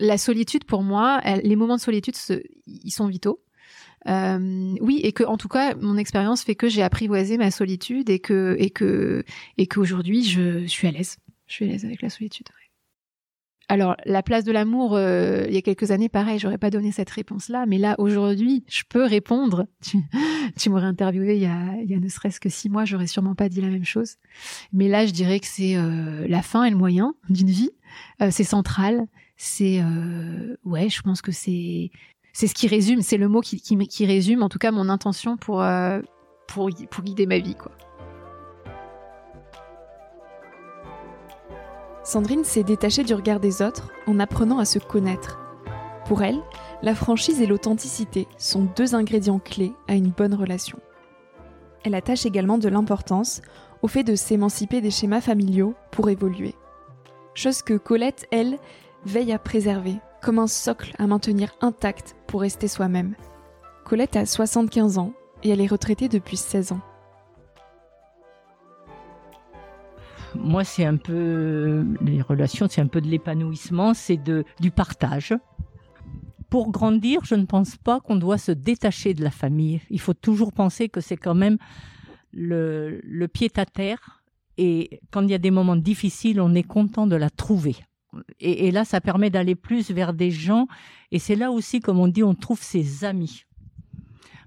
La 0.00 0.18
solitude, 0.18 0.64
pour 0.64 0.82
moi, 0.82 1.20
les 1.42 1.56
moments 1.56 1.76
de 1.76 1.80
solitude, 1.80 2.14
ils 2.66 2.90
sont 2.90 3.06
vitaux 3.06 3.40
euh, 4.06 4.74
oui, 4.80 5.00
et 5.02 5.12
que 5.12 5.24
en 5.24 5.36
tout 5.36 5.48
cas, 5.48 5.74
mon 5.74 5.96
expérience 5.96 6.42
fait 6.42 6.54
que 6.54 6.68
j'ai 6.68 6.82
apprivoisé 6.82 7.36
ma 7.36 7.50
solitude 7.50 8.10
et 8.10 8.20
que 8.20 8.56
et 8.58 8.70
que 8.70 9.24
et 9.56 9.66
qu'aujourd'hui, 9.66 10.22
je, 10.22 10.66
suis 10.66 10.86
à 10.86 10.90
l'aise. 10.90 11.16
Je 11.46 11.54
suis 11.54 11.64
à 11.64 11.68
l'aise 11.68 11.84
avec 11.84 12.02
la 12.02 12.10
solitude. 12.10 12.46
Alors, 13.70 13.96
la 14.06 14.22
place 14.22 14.44
de 14.44 14.52
l'amour, 14.52 14.94
euh, 14.94 15.44
il 15.46 15.52
y 15.52 15.58
a 15.58 15.60
quelques 15.60 15.90
années, 15.90 16.08
pareil, 16.08 16.38
j'aurais 16.38 16.56
pas 16.56 16.70
donné 16.70 16.90
cette 16.90 17.10
réponse-là, 17.10 17.66
mais 17.66 17.76
là, 17.76 17.96
aujourd'hui, 17.98 18.64
je 18.66 18.82
peux 18.88 19.04
répondre. 19.04 19.66
Tu, 20.56 20.70
m'aurais 20.70 20.86
interviewé 20.86 21.36
il 21.36 21.42
y 21.42 21.46
a, 21.46 21.74
il 21.82 21.90
y 21.90 21.94
a 21.94 21.98
ne 21.98 22.08
serait-ce 22.08 22.40
que 22.40 22.48
six 22.48 22.70
mois, 22.70 22.86
j'aurais 22.86 23.06
sûrement 23.06 23.34
pas 23.34 23.50
dit 23.50 23.60
la 23.60 23.68
même 23.68 23.84
chose. 23.84 24.14
Mais 24.72 24.88
là, 24.88 25.04
je 25.04 25.12
dirais 25.12 25.38
que 25.40 25.46
c'est 25.46 25.76
euh, 25.76 26.26
la 26.26 26.40
fin 26.40 26.64
et 26.64 26.70
le 26.70 26.76
moyen 26.76 27.14
d'une 27.28 27.50
vie. 27.50 27.70
c'est 28.30 28.44
central. 28.44 29.06
C'est 29.36 29.82
ouais, 30.64 30.88
je 30.88 31.02
pense 31.02 31.20
que 31.20 31.30
c'est 31.30 31.90
c'est 32.38 32.46
ce 32.46 32.54
qui 32.54 32.68
résume, 32.68 33.02
c'est 33.02 33.16
le 33.16 33.26
mot 33.26 33.40
qui, 33.40 33.60
qui, 33.60 34.06
résume 34.06 34.44
en 34.44 34.48
tout 34.48 34.60
cas 34.60 34.70
mon 34.70 34.88
intention 34.88 35.36
pour, 35.36 35.60
euh, 35.60 36.00
pour, 36.46 36.70
pour 36.88 37.02
guider 37.02 37.26
ma 37.26 37.40
vie. 37.40 37.56
Quoi. 37.56 37.72
Sandrine 42.04 42.44
s'est 42.44 42.62
détachée 42.62 43.02
du 43.02 43.12
regard 43.12 43.40
des 43.40 43.60
autres 43.60 43.90
en 44.06 44.20
apprenant 44.20 44.60
à 44.60 44.64
se 44.64 44.78
connaître. 44.78 45.40
Pour 46.06 46.22
elle, 46.22 46.38
la 46.80 46.94
franchise 46.94 47.40
et 47.40 47.46
l'authenticité 47.46 48.28
sont 48.38 48.68
deux 48.76 48.94
ingrédients 48.94 49.40
clés 49.40 49.72
à 49.88 49.96
une 49.96 50.10
bonne 50.10 50.34
relation. 50.34 50.78
Elle 51.82 51.96
attache 51.96 52.24
également 52.24 52.58
de 52.58 52.68
l'importance 52.68 53.42
au 53.82 53.88
fait 53.88 54.04
de 54.04 54.14
s'émanciper 54.14 54.80
des 54.80 54.92
schémas 54.92 55.22
familiaux 55.22 55.74
pour 55.90 56.08
évoluer. 56.08 56.54
Chose 57.34 57.62
que 57.62 57.74
Colette, 57.74 58.28
elle, 58.30 58.60
veille 59.04 59.32
à 59.32 59.40
préserver 59.40 59.96
comme 60.20 60.38
un 60.38 60.46
socle 60.46 60.94
à 60.98 61.06
maintenir 61.06 61.54
intact 61.60 62.16
pour 62.26 62.40
rester 62.40 62.68
soi-même. 62.68 63.14
Colette 63.84 64.16
a 64.16 64.26
75 64.26 64.98
ans 64.98 65.12
et 65.42 65.50
elle 65.50 65.60
est 65.60 65.66
retraitée 65.66 66.08
depuis 66.08 66.36
16 66.36 66.72
ans. 66.72 66.80
Moi, 70.34 70.62
c'est 70.64 70.84
un 70.84 70.96
peu 70.96 71.86
les 72.02 72.20
relations, 72.20 72.66
c'est 72.68 72.80
un 72.80 72.86
peu 72.86 73.00
de 73.00 73.08
l'épanouissement, 73.08 73.94
c'est 73.94 74.20
du 74.60 74.70
partage. 74.70 75.34
Pour 76.50 76.70
grandir, 76.70 77.24
je 77.24 77.34
ne 77.34 77.44
pense 77.44 77.76
pas 77.76 78.00
qu'on 78.00 78.16
doit 78.16 78.38
se 78.38 78.52
détacher 78.52 79.14
de 79.14 79.22
la 79.22 79.30
famille. 79.30 79.80
Il 79.90 80.00
faut 80.00 80.14
toujours 80.14 80.52
penser 80.52 80.88
que 80.88 81.00
c'est 81.00 81.16
quand 81.16 81.34
même 81.34 81.58
le, 82.32 83.00
le 83.02 83.28
pied 83.28 83.50
à 83.56 83.66
terre. 83.66 84.22
Et 84.58 85.00
quand 85.10 85.22
il 85.22 85.30
y 85.30 85.34
a 85.34 85.38
des 85.38 85.50
moments 85.50 85.76
difficiles, 85.76 86.40
on 86.40 86.54
est 86.54 86.62
content 86.62 87.06
de 87.06 87.16
la 87.16 87.30
trouver 87.30 87.76
et, 88.40 88.70
là, 88.70 88.84
ça 88.84 89.00
permet 89.00 89.30
d'aller 89.30 89.54
plus 89.54 89.90
vers 89.90 90.12
des 90.12 90.30
gens. 90.30 90.66
Et 91.10 91.18
c'est 91.18 91.36
là 91.36 91.50
aussi, 91.50 91.80
comme 91.80 91.98
on 91.98 92.08
dit, 92.08 92.22
on 92.22 92.34
trouve 92.34 92.62
ses 92.62 93.04
amis. 93.04 93.44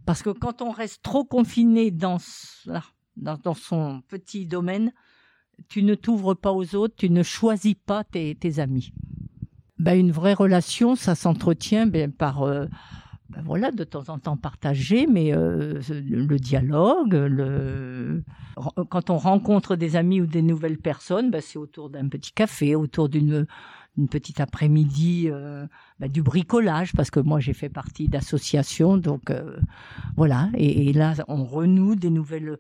Parce 0.06 0.24
que 0.24 0.32
quand 0.32 0.62
on 0.62 0.72
reste 0.72 1.04
trop 1.04 1.24
confiné 1.24 1.92
dans, 1.92 2.18
dans, 3.18 3.54
son 3.54 4.02
petit 4.08 4.46
domaine, 4.46 4.92
tu 5.70 5.84
ne 5.84 5.94
t'ouvres 5.94 6.34
pas 6.34 6.52
aux 6.52 6.76
autres, 6.76 6.96
tu 6.98 7.10
ne 7.10 7.22
choisis 7.22 7.76
pas 7.86 8.04
tes, 8.04 8.60
amis. 8.60 8.94
Ben, 9.78 9.94
une 9.94 10.12
vraie 10.12 10.34
relation, 10.34 10.96
ça 10.96 11.16
s'entretient 11.16 11.86
ben, 11.86 12.12
par 12.12 12.44
euh, 12.44 12.66
ben 13.32 13.42
voilà, 13.46 13.72
de 13.72 13.84
temps 13.84 14.10
en 14.10 14.20
temps 14.20 14.38
partager, 14.38 15.08
mais 15.08 15.34
euh, 15.34 15.80
le 15.90 16.38
dialogue, 16.38 17.14
le... 17.14 18.24
quand 18.90 19.10
on 19.10 19.18
rencontre 19.18 19.76
des 19.76 19.96
amis 19.96 20.20
ou 20.20 20.26
des 20.26 20.42
nouvelles 20.42 20.78
personnes, 20.78 21.32
ben 21.32 21.42
c'est 21.42 21.58
autour 21.58 21.90
d'un 21.90 22.08
petit 22.10 22.32
café, 22.34 22.76
autour 22.76 23.08
d'une 23.08 23.48
une 23.98 24.08
petite 24.08 24.40
après-midi, 24.40 25.28
euh, 25.30 25.66
ben 26.00 26.10
du 26.10 26.22
bricolage, 26.22 26.94
parce 26.94 27.12
que 27.12 27.20
moi 27.20 27.40
j'ai 27.40 27.54
fait 27.54 27.70
partie 27.70 28.08
d'associations, 28.08 28.98
donc 28.98 29.30
euh, 29.30 29.58
voilà, 30.16 30.50
et, 30.54 30.94
là 30.94 31.14
on 31.28 31.44
renoue 31.44 31.96
des 31.96 32.10
nouvelles 32.10 32.58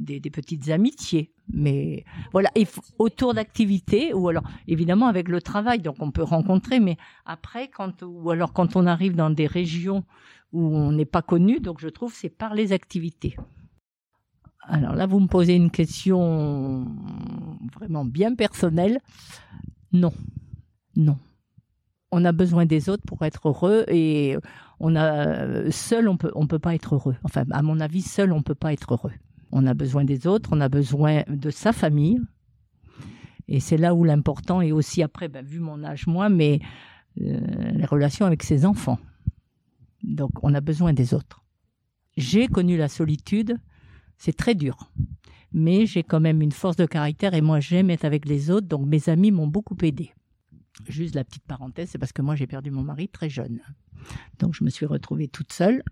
des, 0.00 0.20
petites 0.30 0.68
amitiés. 0.70 1.32
Mais 1.52 2.04
voilà, 2.32 2.50
autour 2.98 3.34
d'activités, 3.34 4.12
ou 4.14 4.28
alors 4.28 4.44
évidemment 4.66 5.06
avec 5.06 5.28
le 5.28 5.40
travail, 5.40 5.80
donc 5.80 5.96
on 6.00 6.10
peut 6.10 6.22
rencontrer, 6.22 6.80
mais 6.80 6.96
après, 7.24 7.68
quand, 7.68 8.02
ou 8.02 8.30
alors 8.30 8.52
quand 8.52 8.76
on 8.76 8.86
arrive 8.86 9.14
dans 9.14 9.30
des 9.30 9.46
régions 9.46 10.04
où 10.52 10.76
on 10.76 10.92
n'est 10.92 11.04
pas 11.04 11.22
connu, 11.22 11.60
donc 11.60 11.80
je 11.80 11.88
trouve 11.88 12.14
c'est 12.14 12.28
par 12.28 12.54
les 12.54 12.72
activités. 12.72 13.36
Alors 14.62 14.94
là, 14.94 15.06
vous 15.06 15.20
me 15.20 15.26
posez 15.26 15.54
une 15.54 15.70
question 15.70 16.86
vraiment 17.74 18.04
bien 18.04 18.34
personnelle. 18.34 19.00
Non, 19.92 20.12
non. 20.96 21.18
On 22.12 22.24
a 22.24 22.32
besoin 22.32 22.66
des 22.66 22.88
autres 22.88 23.04
pour 23.06 23.22
être 23.24 23.48
heureux 23.48 23.84
et 23.88 24.36
on 24.80 24.96
a 24.96 25.70
seul 25.70 26.08
on 26.08 26.16
peut 26.16 26.32
on 26.34 26.46
peut 26.46 26.58
pas 26.58 26.74
être 26.74 26.94
heureux. 26.96 27.16
Enfin, 27.24 27.44
à 27.50 27.62
mon 27.62 27.80
avis, 27.80 28.02
seul 28.02 28.32
on 28.32 28.42
peut 28.42 28.54
pas 28.54 28.72
être 28.72 28.94
heureux. 28.94 29.12
On 29.52 29.66
a 29.66 29.74
besoin 29.74 30.04
des 30.04 30.26
autres, 30.26 30.50
on 30.52 30.60
a 30.60 30.68
besoin 30.68 31.22
de 31.28 31.50
sa 31.50 31.72
famille. 31.72 32.20
Et 33.48 33.58
c'est 33.58 33.76
là 33.76 33.94
où 33.94 34.04
l'important 34.04 34.60
est 34.60 34.72
aussi 34.72 35.02
après, 35.02 35.28
ben, 35.28 35.44
vu 35.44 35.58
mon 35.58 35.82
âge 35.82 36.06
moi, 36.06 36.28
mais 36.28 36.60
les 37.16 37.84
relations 37.84 38.26
avec 38.26 38.42
ses 38.42 38.64
enfants. 38.64 38.98
Donc 40.02 40.30
on 40.42 40.54
a 40.54 40.60
besoin 40.60 40.92
des 40.92 41.14
autres. 41.14 41.42
J'ai 42.16 42.46
connu 42.46 42.76
la 42.76 42.88
solitude, 42.88 43.56
c'est 44.16 44.36
très 44.36 44.54
dur, 44.54 44.90
mais 45.52 45.86
j'ai 45.86 46.02
quand 46.02 46.20
même 46.20 46.42
une 46.42 46.52
force 46.52 46.76
de 46.76 46.86
caractère 46.86 47.34
et 47.34 47.40
moi 47.40 47.60
j'aime 47.60 47.90
être 47.90 48.04
avec 48.04 48.26
les 48.26 48.50
autres, 48.50 48.66
donc 48.66 48.86
mes 48.86 49.08
amis 49.08 49.30
m'ont 49.30 49.46
beaucoup 49.46 49.76
aidé. 49.82 50.12
Juste 50.88 51.14
la 51.14 51.24
petite 51.24 51.44
parenthèse, 51.44 51.90
c'est 51.90 51.98
parce 51.98 52.12
que 52.12 52.22
moi 52.22 52.34
j'ai 52.34 52.46
perdu 52.46 52.70
mon 52.70 52.82
mari 52.82 53.08
très 53.08 53.28
jeune. 53.28 53.60
Donc 54.38 54.54
je 54.54 54.64
me 54.64 54.70
suis 54.70 54.86
retrouvée 54.86 55.28
toute 55.28 55.52
seule. 55.52 55.82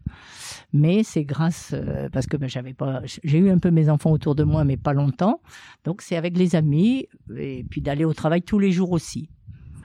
Mais 0.72 1.02
c'est 1.02 1.24
grâce, 1.24 1.72
euh, 1.74 2.08
parce 2.10 2.26
que 2.26 2.36
ben, 2.36 2.48
j'avais 2.48 2.74
pas, 2.74 3.02
j'ai 3.04 3.38
eu 3.38 3.50
un 3.50 3.58
peu 3.58 3.70
mes 3.70 3.88
enfants 3.88 4.10
autour 4.10 4.34
de 4.34 4.44
moi, 4.44 4.64
mais 4.64 4.76
pas 4.76 4.92
longtemps. 4.92 5.40
Donc 5.84 6.02
c'est 6.02 6.16
avec 6.16 6.36
les 6.36 6.56
amis 6.56 7.08
et 7.36 7.64
puis 7.68 7.80
d'aller 7.80 8.04
au 8.04 8.14
travail 8.14 8.42
tous 8.42 8.58
les 8.58 8.72
jours 8.72 8.92
aussi. 8.92 9.28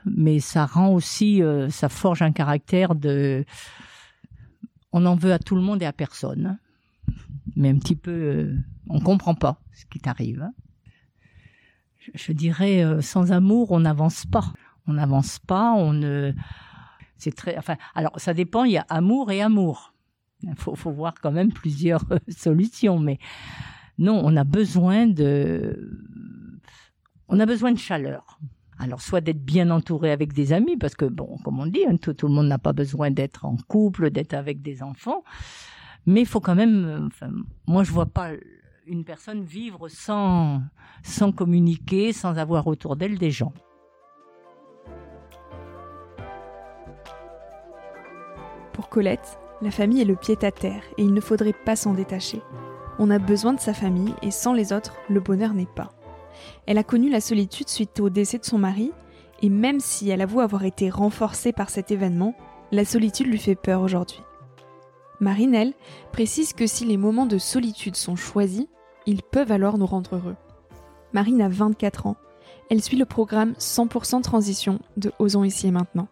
Mais 0.06 0.40
ça 0.40 0.66
rend 0.66 0.94
aussi, 0.94 1.42
euh, 1.42 1.70
ça 1.70 1.90
forge 1.90 2.22
un 2.22 2.32
caractère 2.32 2.96
de, 2.96 3.46
on 4.92 5.06
en 5.06 5.16
veut 5.16 5.32
à 5.32 5.40
tout 5.40 5.56
le 5.56 5.62
monde 5.62 5.82
et 5.82 5.86
à 5.86 5.94
personne. 5.94 6.58
Mais 7.56 7.70
un 7.70 7.78
petit 7.78 7.96
peu, 7.96 8.12
euh, 8.12 8.56
on 8.90 9.00
comprend 9.00 9.36
pas 9.36 9.62
ce 9.74 9.86
qui 9.86 10.00
t'arrive. 10.00 10.50
Je, 12.14 12.34
dirais, 12.34 13.02
sans 13.02 13.32
amour, 13.32 13.72
on 13.72 13.80
n'avance 13.80 14.26
pas 14.26 14.52
on 14.88 14.94
n'avance 14.94 15.40
pas, 15.40 15.74
on 15.74 15.94
ne. 15.94 16.34
C'est 17.18 17.36
très. 17.36 17.58
Enfin, 17.58 17.78
alors 17.96 18.14
ça 18.18 18.34
dépend. 18.34 18.64
Il 18.64 18.74
y 18.74 18.78
a 18.78 18.86
amour 18.90 19.32
et 19.32 19.42
amour. 19.42 19.94
Il 20.44 20.56
faut, 20.56 20.92
voir 20.92 21.14
quand 21.22 21.32
même 21.32 21.54
plusieurs 21.54 22.04
solutions, 22.28 23.00
mais 23.00 23.18
non, 23.98 24.22
on 24.24 24.36
a 24.36 24.44
besoin 24.44 25.08
de. 25.08 25.92
On 27.30 27.40
a 27.40 27.46
besoin 27.46 27.72
de 27.72 27.78
chaleur. 27.78 28.40
Alors, 28.80 29.02
soit 29.02 29.22
d'être 29.22 29.44
bien 29.44 29.70
entouré 29.70 30.12
avec 30.12 30.34
des 30.34 30.52
amis, 30.52 30.76
parce 30.76 30.96
que, 30.96 31.06
bon, 31.06 31.38
comme 31.44 31.60
on 31.60 31.68
dit, 31.68 31.86
hein, 31.88 31.96
tout, 31.96 32.28
le 32.28 32.34
monde 32.34 32.48
n'a 32.48 32.58
pas 32.58 32.74
besoin 32.74 33.12
d'être 33.12 33.46
en 33.46 33.56
couple, 33.56 34.10
d'être 34.10 34.34
avec 34.34 34.62
des 34.62 34.84
enfants. 34.84 35.24
Mais 36.06 36.22
il 36.22 36.28
faut 36.28 36.42
quand 36.42 36.56
même. 36.56 37.08
Enfin, 37.08 37.30
moi, 37.66 37.84
je 37.86 37.92
vois 37.92 38.08
pas 38.08 38.32
une 38.86 39.06
personne 39.06 39.44
vivre 39.44 39.88
sans, 39.88 40.62
sans 41.04 41.32
communiquer, 41.32 42.12
sans 42.12 42.38
avoir 42.38 42.68
autour 42.68 42.98
d'elle 42.98 43.18
des 43.18 43.32
gens. 43.32 43.54
Pour 48.74 48.90
Colette, 48.90 49.40
la 49.62 49.72
famille 49.72 50.02
est 50.02 50.06
le 50.06 50.16
pied 50.16 50.38
à 50.42 50.52
terre 50.52 50.84
et 50.98 51.04
il 51.04 51.14
ne 51.14 51.22
faudrait 51.22 51.54
pas 51.54 51.76
s'en 51.76 51.94
détacher. 51.94 52.42
On 53.00 53.10
a 53.10 53.20
besoin 53.20 53.54
de 53.54 53.60
sa 53.60 53.74
famille 53.74 54.14
et 54.22 54.32
sans 54.32 54.54
les 54.54 54.74
autres, 54.74 54.96
le 55.10 55.20
bonheur 55.20 55.54
n'est 55.54 55.66
pas. 55.66 55.92
Elle 56.66 56.78
a 56.78 56.84
connu 56.84 57.10
la 57.10 57.22
solitude 57.22 57.70
suite 57.70 58.00
au 58.00 58.10
décès 58.10 58.40
de 58.40 58.46
son 58.46 58.58
mari 58.58 58.92
et 59.42 59.50
même 59.50 59.80
si 59.80 60.10
elle 60.10 60.22
avoue 60.22 60.40
avoir 60.40 60.66
été 60.66 60.90
renforcée 60.90 61.52
par 61.52 61.70
cet 61.70 61.92
événement, 61.92 62.36
la 62.72 62.86
solitude 62.86 63.28
lui 63.28 63.38
fait 63.38 63.56
peur 63.56 63.82
aujourd'hui. 63.82 64.22
Marinelle 65.20 65.74
précise 66.12 66.54
que 66.54 66.68
si 66.68 66.86
les 66.86 66.98
moments 66.98 67.26
de 67.26 67.38
solitude 67.38 67.96
sont 67.96 68.16
choisis, 68.16 68.66
ils 69.06 69.22
peuvent 69.22 69.52
alors 69.52 69.78
nous 69.78 69.86
rendre 69.86 70.16
heureux. 70.16 70.36
Marine 71.14 71.42
a 71.42 71.50
24 71.50 72.08
ans. 72.08 72.16
Elle 72.70 72.82
suit 72.82 72.98
le 72.98 73.06
programme 73.06 73.54
100% 73.60 74.22
transition 74.22 74.80
de 74.98 75.12
Osons 75.20 75.44
ici 75.44 75.68
et 75.68 75.72
maintenant. 75.72 76.08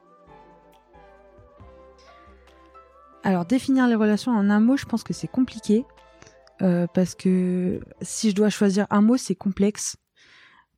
Alors 3.23 3.45
définir 3.45 3.87
les 3.87 3.95
relations 3.95 4.31
en 4.31 4.49
un 4.49 4.59
mot, 4.59 4.77
je 4.77 4.85
pense 4.85 5.03
que 5.03 5.13
c'est 5.13 5.27
compliqué 5.27 5.85
euh, 6.61 6.87
parce 6.93 7.15
que 7.15 7.79
si 8.01 8.31
je 8.31 8.35
dois 8.35 8.49
choisir 8.49 8.87
un 8.89 9.01
mot, 9.01 9.17
c'est 9.17 9.35
complexe 9.35 9.97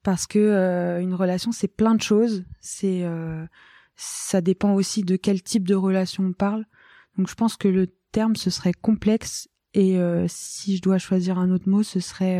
parce 0.01 0.27
que 0.27 0.39
euh, 0.39 1.01
une 1.01 1.13
relation 1.13 1.51
c'est 1.51 1.69
plein 1.69 1.95
de 1.95 2.01
choses. 2.01 2.43
C'est 2.59 3.03
euh, 3.03 3.45
ça 3.95 4.41
dépend 4.41 4.73
aussi 4.73 5.03
de 5.03 5.15
quel 5.15 5.41
type 5.41 5.67
de 5.67 5.75
relation 5.75 6.25
on 6.25 6.33
parle. 6.33 6.65
Donc 7.17 7.29
je 7.29 7.35
pense 7.35 7.55
que 7.55 7.69
le 7.69 7.87
terme 8.11 8.35
ce 8.35 8.49
serait 8.49 8.73
complexe 8.73 9.47
et 9.75 9.97
si 10.27 10.77
je 10.77 10.83
dois 10.83 10.99
choisir 10.99 11.39
un 11.39 11.49
autre 11.49 11.67
mot, 11.67 11.81
ce 11.81 11.99
serait 11.99 12.39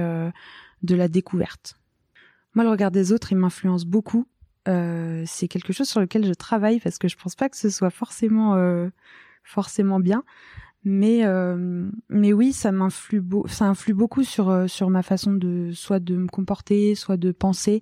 de 0.84 0.96
la 0.96 1.08
découverte. 1.08 1.80
Moi, 2.54 2.64
le 2.64 2.70
regard 2.70 2.92
des 2.92 3.12
autres, 3.12 3.32
il 3.32 3.40
m'influence 3.40 3.86
beaucoup. 3.86 4.28
c'est 4.68 5.48
quelque 5.50 5.74
chose 5.74 5.90
sur 5.90 6.00
lequel 6.00 6.28
je 6.28 6.34
travaille 6.34 6.80
parce 6.80 7.00
que 7.00 7.08
je 7.08 7.18
pense 7.18 7.34
pas 7.34 7.50
que 7.50 7.58
ce 7.58 7.72
soit 7.72 7.90
forcément 7.90 8.56
forcément 9.44 10.00
bien. 10.00 10.24
Mais 10.86 11.26
euh, 11.26 11.90
mais 12.10 12.34
oui, 12.34 12.52
ça 12.52 12.72
m'influe 12.72 13.24
ça 13.48 13.66
influe 13.66 13.94
beaucoup 13.94 14.24
sur 14.24 14.50
euh, 14.50 14.68
sur 14.68 14.90
ma 14.90 15.02
façon 15.02 15.34
de 15.34 15.72
soit 15.74 16.00
de 16.00 16.16
me 16.18 16.28
comporter, 16.28 16.96
soit 16.96 17.18
de 17.18 17.32
penser. 17.32 17.82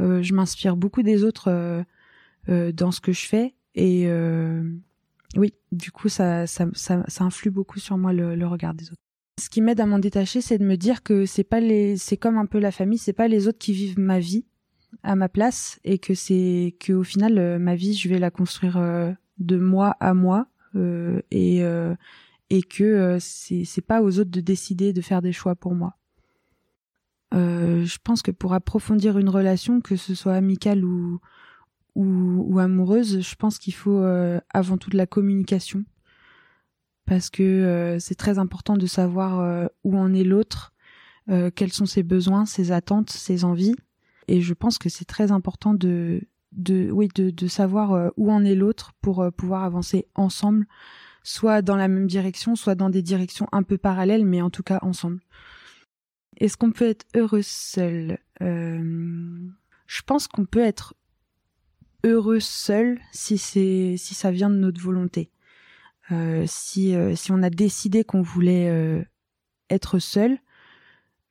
Euh, 0.00 0.22
je 0.22 0.34
m'inspire 0.34 0.76
beaucoup 0.76 1.02
des 1.02 1.22
autres 1.24 1.84
dans 2.48 2.90
ce 2.90 3.00
que 3.00 3.12
je 3.12 3.26
fais 3.26 3.54
et 3.76 4.08
oui, 5.36 5.54
du 5.70 5.92
coup 5.92 6.08
ça, 6.08 6.46
ça 6.46 6.66
ça 6.74 7.24
influe 7.24 7.50
beaucoup 7.50 7.78
sur 7.78 7.96
moi 7.96 8.12
le, 8.12 8.34
le 8.34 8.46
regard 8.46 8.74
des 8.74 8.86
autres. 8.86 9.00
Ce 9.40 9.48
qui 9.48 9.62
m'aide 9.62 9.80
à 9.80 9.86
m'en 9.86 9.98
détacher, 9.98 10.40
c'est 10.40 10.58
de 10.58 10.64
me 10.64 10.76
dire 10.76 11.02
que 11.02 11.24
c'est 11.24 11.44
pas 11.44 11.60
les 11.60 11.96
c'est 11.96 12.16
comme 12.16 12.36
un 12.36 12.46
peu 12.46 12.58
la 12.58 12.72
famille, 12.72 12.98
c'est 12.98 13.12
pas 13.12 13.28
les 13.28 13.46
autres 13.46 13.58
qui 13.58 13.72
vivent 13.72 13.98
ma 13.98 14.18
vie 14.18 14.44
à 15.04 15.14
ma 15.14 15.28
place 15.28 15.78
et 15.84 15.98
que 15.98 16.14
c'est 16.14 16.74
que 16.80 16.92
au 16.92 17.04
final 17.04 17.58
ma 17.60 17.76
vie, 17.76 17.94
je 17.94 18.08
vais 18.08 18.18
la 18.18 18.32
construire 18.32 18.76
de 19.38 19.56
moi 19.56 19.96
à 20.00 20.12
moi 20.12 20.48
et 20.74 21.62
euh, 21.64 21.94
et 22.50 22.62
que 22.62 22.84
euh, 22.84 23.18
c'est 23.20 23.64
c'est 23.64 23.82
pas 23.82 24.02
aux 24.02 24.18
autres 24.18 24.30
de 24.30 24.40
décider 24.40 24.92
de 24.92 25.00
faire 25.00 25.22
des 25.22 25.32
choix 25.32 25.54
pour 25.54 25.74
moi. 25.74 25.96
je 27.32 27.98
pense 28.04 28.22
que 28.22 28.30
pour 28.30 28.52
approfondir 28.52 29.18
une 29.18 29.28
relation, 29.28 29.80
que 29.80 29.96
ce 29.96 30.14
soit 30.14 30.34
amicale 30.34 30.84
ou, 30.84 31.20
ou 31.94 32.58
amoureuse, 32.58 33.20
je 33.20 33.34
pense 33.36 33.58
qu'il 33.58 33.74
faut 33.74 34.02
avant 34.52 34.76
tout 34.76 34.90
de 34.90 34.98
la 34.98 35.06
communication 35.06 35.84
parce 37.06 37.30
que 37.30 37.96
c'est 38.00 38.14
très 38.14 38.38
important 38.38 38.76
de 38.76 38.86
savoir 38.86 39.68
où 39.82 39.96
en 39.96 40.12
est 40.12 40.24
l'autre, 40.24 40.74
quels 41.54 41.72
sont 41.72 41.86
ses 41.86 42.02
besoins, 42.02 42.44
ses 42.44 42.70
attentes, 42.70 43.10
ses 43.10 43.44
envies. 43.44 43.76
Et 44.28 44.42
je 44.42 44.54
pense 44.54 44.78
que 44.78 44.90
c'est 44.90 45.06
très 45.06 45.32
important 45.32 45.74
de 45.74 46.20
de 46.52 46.90
oui 46.90 47.08
de, 47.14 47.30
de 47.30 47.46
savoir 47.48 47.92
euh, 47.92 48.10
où 48.16 48.30
en 48.30 48.44
est 48.44 48.54
l'autre 48.54 48.92
pour 49.00 49.20
euh, 49.20 49.30
pouvoir 49.30 49.64
avancer 49.64 50.06
ensemble 50.14 50.66
soit 51.22 51.62
dans 51.62 51.76
la 51.76 51.88
même 51.88 52.06
direction 52.06 52.56
soit 52.56 52.74
dans 52.74 52.90
des 52.90 53.02
directions 53.02 53.46
un 53.52 53.62
peu 53.62 53.78
parallèles 53.78 54.24
mais 54.24 54.42
en 54.42 54.50
tout 54.50 54.62
cas 54.62 54.78
ensemble. 54.82 55.20
Est-ce 56.38 56.56
qu'on 56.56 56.72
peut 56.72 56.88
être 56.88 57.06
heureux 57.14 57.42
seul? 57.42 58.18
Euh, 58.40 59.48
je 59.86 60.02
pense 60.02 60.26
qu'on 60.26 60.44
peut 60.44 60.60
être 60.60 60.94
heureux 62.04 62.40
seul 62.40 62.98
si 63.12 63.38
c'est 63.38 63.96
si 63.96 64.14
ça 64.14 64.30
vient 64.30 64.50
de 64.50 64.56
notre 64.56 64.80
volonté. 64.80 65.30
Si 66.46 66.94
si 67.14 67.32
on 67.32 67.42
a 67.42 67.48
décidé 67.48 68.04
qu'on 68.04 68.20
voulait 68.20 69.06
être 69.70 69.98
seul 69.98 70.38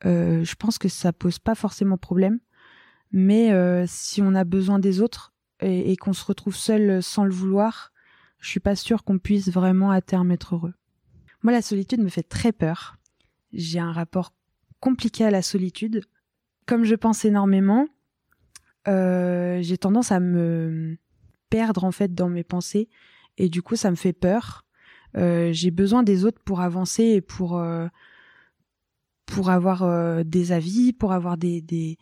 je 0.04 0.56
pense 0.56 0.80
que 0.80 0.88
ça 0.88 1.14
pose 1.14 1.38
pas 1.38 1.54
forcément 1.54 1.98
problème 2.00 2.40
mais 3.12 3.52
euh, 3.52 3.86
si 3.88 4.22
on 4.22 4.36
a 4.36 4.44
besoin 4.44 4.80
des 4.80 5.02
autres 5.02 5.34
et, 5.62 5.96
qu'on 5.98 6.14
se 6.14 6.26
retrouve 6.26 6.56
seul 6.56 7.04
sans 7.04 7.24
le 7.24 7.32
vouloir, 7.32 7.92
je 8.40 8.50
suis 8.50 8.60
pas 8.60 8.76
sûre 8.76 9.04
qu'on 9.04 9.20
puisse 9.20 9.50
vraiment 9.50 9.92
à 9.92 10.02
terme 10.02 10.32
être 10.32 10.56
heureux. 10.56 10.74
Moi, 11.44 11.54
la 11.54 11.62
solitude 11.62 12.02
me 12.02 12.10
fait 12.10 12.24
très 12.24 12.52
peur. 12.52 12.98
J'ai 13.54 13.80
un 13.80 13.92
rapport 13.92 14.34
compliqué 14.80 15.24
à 15.24 15.32
la 15.32 15.44
solitude. 15.44 16.04
Comme 16.66 16.84
je 16.84 16.96
pense 16.96 17.26
énormément, 17.26 17.88
euh, 18.88 19.60
j'ai 19.62 19.78
tendance 19.78 20.12
à 20.12 20.20
me 20.20 20.98
perdre 21.50 21.84
en 21.84 21.92
fait 21.92 22.16
dans 22.16 22.30
mes 22.30 22.44
pensées 22.44 22.90
et 23.38 23.50
du 23.50 23.62
coup 23.62 23.76
ça 23.76 23.92
me 23.92 23.96
fait 23.96 24.14
peur. 24.14 24.66
Euh, 25.18 25.52
j'ai 25.52 25.72
besoin 25.72 26.04
des 26.04 26.26
autres 26.26 26.42
pour 26.44 26.62
avancer 26.62 27.04
et 27.04 27.22
pour 27.22 27.58
euh, 27.58 27.88
pour 29.26 29.50
avoir 29.50 29.84
euh, 29.84 30.24
des 30.24 30.52
avis, 30.52 30.94
pour 30.94 31.12
avoir 31.14 31.38
des, 31.38 31.98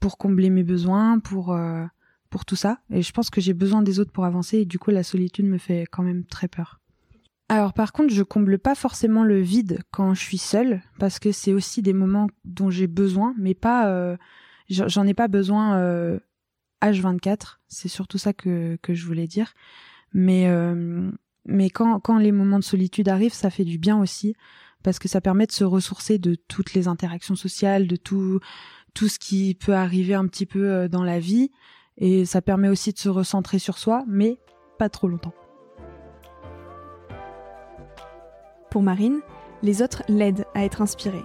pour 0.00 0.18
combler 0.18 0.50
mes 0.50 0.64
besoins, 0.64 1.18
pour 1.18 1.52
euh, 1.52 1.84
pour 2.30 2.44
tout 2.44 2.56
ça. 2.56 2.78
Et 2.90 3.02
je 3.02 3.12
pense 3.12 3.30
que 3.30 3.40
j'ai 3.40 3.54
besoin 3.54 3.82
des 3.82 4.00
autres 4.00 4.12
pour 4.12 4.24
avancer. 4.24 4.58
Et 4.58 4.64
du 4.64 4.78
coup, 4.78 4.90
la 4.90 5.02
solitude 5.02 5.46
me 5.46 5.58
fait 5.58 5.86
quand 5.90 6.02
même 6.02 6.24
très 6.24 6.48
peur. 6.48 6.80
Alors 7.48 7.74
par 7.74 7.92
contre, 7.92 8.14
je 8.14 8.22
comble 8.22 8.58
pas 8.58 8.74
forcément 8.74 9.24
le 9.24 9.38
vide 9.38 9.80
quand 9.90 10.14
je 10.14 10.20
suis 10.20 10.38
seule, 10.38 10.80
parce 10.98 11.18
que 11.18 11.32
c'est 11.32 11.52
aussi 11.52 11.82
des 11.82 11.92
moments 11.92 12.28
dont 12.46 12.70
j'ai 12.70 12.86
besoin, 12.86 13.34
mais 13.36 13.52
pas, 13.52 13.88
euh, 13.88 14.16
j'en 14.70 15.06
ai 15.06 15.12
pas 15.12 15.28
besoin 15.28 15.76
euh, 15.76 16.18
H24. 16.80 17.58
C'est 17.68 17.88
surtout 17.88 18.16
ça 18.16 18.32
que 18.32 18.78
que 18.80 18.94
je 18.94 19.06
voulais 19.06 19.26
dire. 19.26 19.52
Mais 20.14 20.48
euh, 20.48 21.10
mais 21.44 21.68
quand 21.68 22.00
quand 22.00 22.16
les 22.16 22.32
moments 22.32 22.58
de 22.58 22.64
solitude 22.64 23.10
arrivent, 23.10 23.34
ça 23.34 23.50
fait 23.50 23.64
du 23.64 23.76
bien 23.76 24.00
aussi, 24.00 24.34
parce 24.82 24.98
que 24.98 25.08
ça 25.08 25.20
permet 25.20 25.46
de 25.46 25.52
se 25.52 25.64
ressourcer 25.64 26.18
de 26.18 26.34
toutes 26.34 26.72
les 26.72 26.88
interactions 26.88 27.36
sociales, 27.36 27.86
de 27.86 27.96
tout 27.96 28.40
tout 28.94 29.08
ce 29.08 29.18
qui 29.18 29.54
peut 29.54 29.74
arriver 29.74 30.14
un 30.14 30.26
petit 30.26 30.46
peu 30.46 30.70
euh, 30.70 30.88
dans 30.88 31.04
la 31.04 31.18
vie 31.18 31.50
et 31.98 32.24
ça 32.24 32.42
permet 32.42 32.68
aussi 32.68 32.92
de 32.92 32.98
se 32.98 33.08
recentrer 33.08 33.58
sur 33.58 33.78
soi, 33.78 34.04
mais 34.06 34.38
pas 34.78 34.88
trop 34.88 35.08
longtemps. 35.08 35.34
Pour 38.70 38.82
Marine, 38.82 39.20
les 39.62 39.82
autres 39.82 40.02
l'aident 40.08 40.46
à 40.54 40.64
être 40.64 40.82
inspirée. 40.82 41.24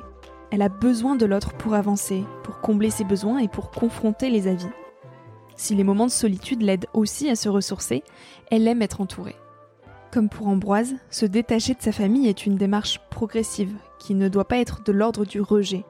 Elle 0.52 0.62
a 0.62 0.70
besoin 0.70 1.16
de 1.16 1.26
l'autre 1.26 1.54
pour 1.54 1.74
avancer, 1.74 2.24
pour 2.44 2.60
combler 2.60 2.90
ses 2.90 3.04
besoins 3.04 3.40
et 3.40 3.48
pour 3.48 3.72
confronter 3.72 4.30
les 4.30 4.48
avis. 4.48 4.68
Si 5.56 5.74
les 5.74 5.84
moments 5.84 6.06
de 6.06 6.12
solitude 6.12 6.62
l'aident 6.62 6.88
aussi 6.94 7.30
à 7.30 7.36
se 7.36 7.50
ressourcer, 7.50 8.04
elle 8.52 8.68
aime 8.68 8.82
être 8.82 9.02
entourée. 9.02 9.36
Comme 10.12 10.30
pour 10.30 10.48
Ambroise, 10.48 10.96
se 11.10 11.26
détacher 11.26 11.74
de 11.74 11.82
sa 11.82 11.92
famille 11.92 12.28
est 12.28 12.46
une 12.46 12.56
démarche 12.56 13.00
progressive 13.10 13.76
qui 14.00 14.14
ne 14.14 14.30
doit 14.30 14.48
pas 14.48 14.60
être 14.60 14.84
de 14.84 14.92
l'ordre 14.92 15.26
du 15.26 15.42
rejet. 15.42 15.84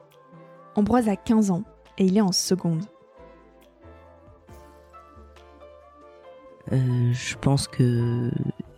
Ambroise 0.78 1.08
a 1.08 1.16
15 1.16 1.50
ans 1.50 1.64
et 1.98 2.04
il 2.04 2.16
est 2.16 2.20
en 2.20 2.30
seconde. 2.30 2.84
Euh, 6.70 7.12
je 7.12 7.36
pense 7.36 7.66
que 7.66 8.30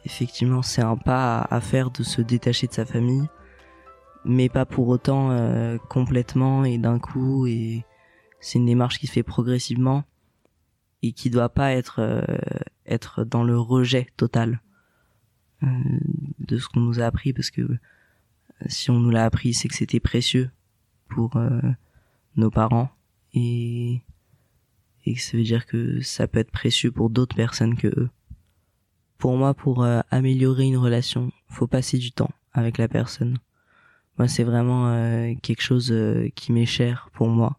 effectivement 0.07 0.62
c'est 0.62 0.80
un 0.80 0.97
pas 0.97 1.47
à 1.50 1.61
faire 1.61 1.90
de 1.90 2.02
se 2.02 2.23
détacher 2.23 2.69
de 2.69 2.73
sa 2.73 2.87
famille, 2.87 3.28
mais 4.25 4.49
pas 4.49 4.64
pour 4.64 4.88
autant 4.88 5.30
euh, 5.30 5.76
complètement 5.90 6.64
et 6.64 6.78
d'un 6.78 6.99
coup. 6.99 7.47
Et 7.47 7.85
c'est 8.40 8.59
une 8.59 8.64
démarche 8.64 8.99
qui 8.99 9.07
se 9.07 9.12
fait 9.12 9.23
progressivement 9.23 10.04
et 11.02 11.12
qui 11.12 11.28
doit 11.28 11.50
pas 11.50 11.75
être 11.75 11.99
euh, 11.99 12.23
être 12.87 13.25
dans 13.25 13.45
le 13.45 13.59
rejet 13.59 14.09
total 14.16 14.62
de 16.38 16.57
ce 16.57 16.66
qu'on 16.66 16.80
nous 16.80 16.99
a 16.99 17.04
appris 17.04 17.35
parce 17.35 17.50
que 17.50 17.61
si 18.69 18.90
on 18.90 18.99
nous 18.99 19.11
l'a 19.11 19.26
appris 19.26 19.52
c'est 19.52 19.69
que 19.69 19.75
c'était 19.75 20.00
précieux 20.00 20.50
pour 21.07 21.37
nos 22.37 22.50
parents 22.50 22.90
et 23.32 24.02
et 25.06 25.16
ça 25.16 25.37
veut 25.37 25.42
dire 25.42 25.66
que 25.66 26.00
ça 26.02 26.28
peut 26.28 26.38
être 26.38 26.50
précieux 26.50 26.90
pour 26.90 27.10
d'autres 27.10 27.37
personnes 27.37 27.76
que 27.76 27.88
eux. 27.88 28.10
Pour 29.18 29.37
moi, 29.37 29.54
pour 29.54 29.82
euh, 29.82 30.00
améliorer 30.10 30.64
une 30.64 30.76
relation, 30.76 31.32
faut 31.49 31.66
passer 31.66 31.99
du 31.99 32.12
temps 32.12 32.30
avec 32.52 32.78
la 32.78 32.88
personne. 32.88 33.38
Moi, 34.18 34.28
c'est 34.28 34.44
vraiment 34.44 34.88
euh, 34.88 35.34
quelque 35.42 35.62
chose 35.62 35.90
euh, 35.92 36.28
qui 36.34 36.52
m'est 36.52 36.66
cher 36.66 37.10
pour 37.14 37.28
moi. 37.28 37.58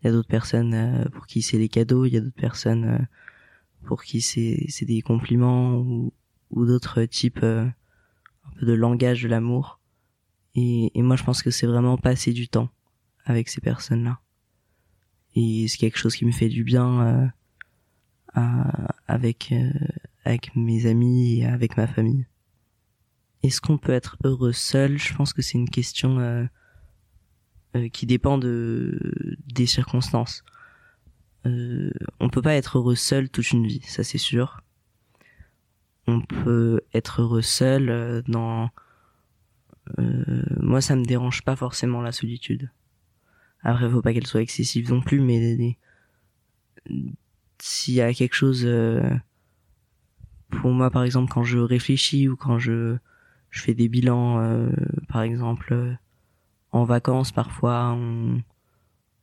Il 0.00 0.06
y 0.06 0.08
a 0.08 0.12
d'autres 0.12 0.28
personnes 0.28 1.08
pour 1.12 1.26
qui 1.26 1.42
c'est 1.42 1.58
les 1.58 1.68
cadeaux, 1.68 2.06
il 2.06 2.14
y 2.14 2.16
a 2.16 2.20
d'autres 2.20 2.34
personnes 2.34 3.06
pour 3.84 4.02
qui 4.02 4.20
c'est 4.20 4.66
c'est 4.68 4.84
des 4.84 5.00
compliments 5.00 5.76
ou, 5.76 6.12
ou 6.50 6.66
d'autres 6.66 7.04
types 7.04 7.44
un 7.44 7.70
peu 8.58 8.66
de 8.66 8.72
langage 8.72 9.22
de 9.22 9.28
l'amour. 9.28 9.78
Et, 10.56 10.90
et 10.98 11.02
moi, 11.02 11.14
je 11.14 11.22
pense 11.22 11.42
que 11.44 11.52
c'est 11.52 11.68
vraiment 11.68 11.96
passer 11.98 12.32
du 12.32 12.48
temps 12.48 12.68
avec 13.24 13.48
ces 13.48 13.60
personnes-là 13.60 14.20
et 15.34 15.66
c'est 15.68 15.78
quelque 15.78 15.98
chose 15.98 16.14
qui 16.14 16.24
me 16.24 16.32
fait 16.32 16.48
du 16.48 16.64
bien 16.64 17.32
euh, 18.36 18.42
avec 19.06 19.52
euh, 19.52 19.70
avec 20.24 20.54
mes 20.54 20.86
amis 20.86 21.40
et 21.40 21.46
avec 21.46 21.76
ma 21.76 21.86
famille. 21.86 22.26
Est-ce 23.42 23.60
qu'on 23.60 23.78
peut 23.78 23.92
être 23.92 24.16
heureux 24.24 24.52
seul? 24.52 24.98
Je 24.98 25.14
pense 25.14 25.32
que 25.32 25.42
c'est 25.42 25.58
une 25.58 25.70
question 25.70 26.20
euh, 26.20 26.44
euh, 27.76 27.88
qui 27.88 28.06
dépend 28.06 28.38
de 28.38 29.36
des 29.52 29.66
circonstances. 29.66 30.44
Euh, 31.46 31.90
on 32.20 32.28
peut 32.28 32.42
pas 32.42 32.54
être 32.54 32.78
heureux 32.78 32.94
seul 32.94 33.28
toute 33.28 33.50
une 33.50 33.66
vie, 33.66 33.82
ça 33.82 34.04
c'est 34.04 34.18
sûr. 34.18 34.60
On 36.06 36.20
peut 36.20 36.82
être 36.94 37.22
heureux 37.22 37.42
seul 37.42 37.88
euh, 37.88 38.22
dans. 38.28 38.70
moi, 40.60 40.80
ça 40.80 40.94
me 40.96 41.04
dérange 41.04 41.42
pas 41.42 41.56
forcément 41.56 42.00
la 42.00 42.12
solitude. 42.12 42.70
Après, 43.62 43.88
faut 43.88 44.02
pas 44.02 44.12
qu'elle 44.12 44.26
soit 44.26 44.42
excessive 44.42 44.90
non 44.90 45.00
plus, 45.00 45.20
mais 45.20 45.76
s'il 47.58 47.94
y 47.94 48.00
a 48.00 48.12
quelque 48.12 48.34
chose, 48.34 48.64
euh, 48.66 49.08
pour 50.50 50.70
moi, 50.72 50.90
par 50.90 51.04
exemple, 51.04 51.32
quand 51.32 51.44
je 51.44 51.58
réfléchis 51.58 52.28
ou 52.28 52.36
quand 52.36 52.58
je 52.58 52.96
je 53.50 53.60
fais 53.60 53.74
des 53.74 53.88
bilans, 53.88 54.40
euh, 54.40 54.70
par 55.08 55.22
exemple, 55.22 55.74
euh, 55.74 55.92
en 56.72 56.84
vacances, 56.84 57.32
parfois, 57.32 57.92
on, 57.92 58.42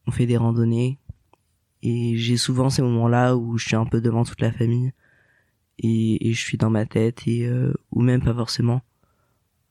on 0.06 0.12
fait 0.12 0.28
des 0.28 0.38
randonnées, 0.38 1.00
et 1.82 2.16
j'ai 2.18 2.38
souvent 2.38 2.70
ces 2.70 2.84
moments-là 2.84 3.36
où 3.36 3.58
je 3.58 3.66
suis 3.66 3.76
un 3.76 3.86
peu 3.86 4.02
devant 4.02 4.24
toute 4.24 4.42
la 4.42 4.52
famille 4.52 4.94
et, 5.80 6.30
et 6.30 6.34
je 6.34 6.40
suis 6.40 6.58
dans 6.58 6.70
ma 6.70 6.86
tête 6.86 7.26
et 7.28 7.50
ou 7.92 8.02
même 8.02 8.22
pas 8.22 8.34
forcément, 8.34 8.82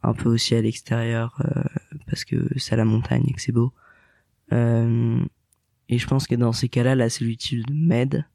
un 0.02 0.14
peu 0.14 0.30
aussi 0.30 0.54
à 0.54 0.62
l'extérieur 0.62 1.42
parce 2.06 2.25
que 2.25 2.48
c'est 2.56 2.72
à 2.72 2.76
la 2.76 2.87
montagne 2.87 3.25
et 3.28 3.34
que 3.34 3.42
c'est 3.42 3.52
beau. 3.52 3.75
Euh, 4.52 5.25
et 5.88 5.99
je 5.99 6.07
pense 6.07 6.26
que 6.26 6.34
dans 6.34 6.52
ces 6.52 6.69
cas-là, 6.69 6.95
la 6.95 7.11
solitude 7.11 7.71
m'aide, 7.73 8.26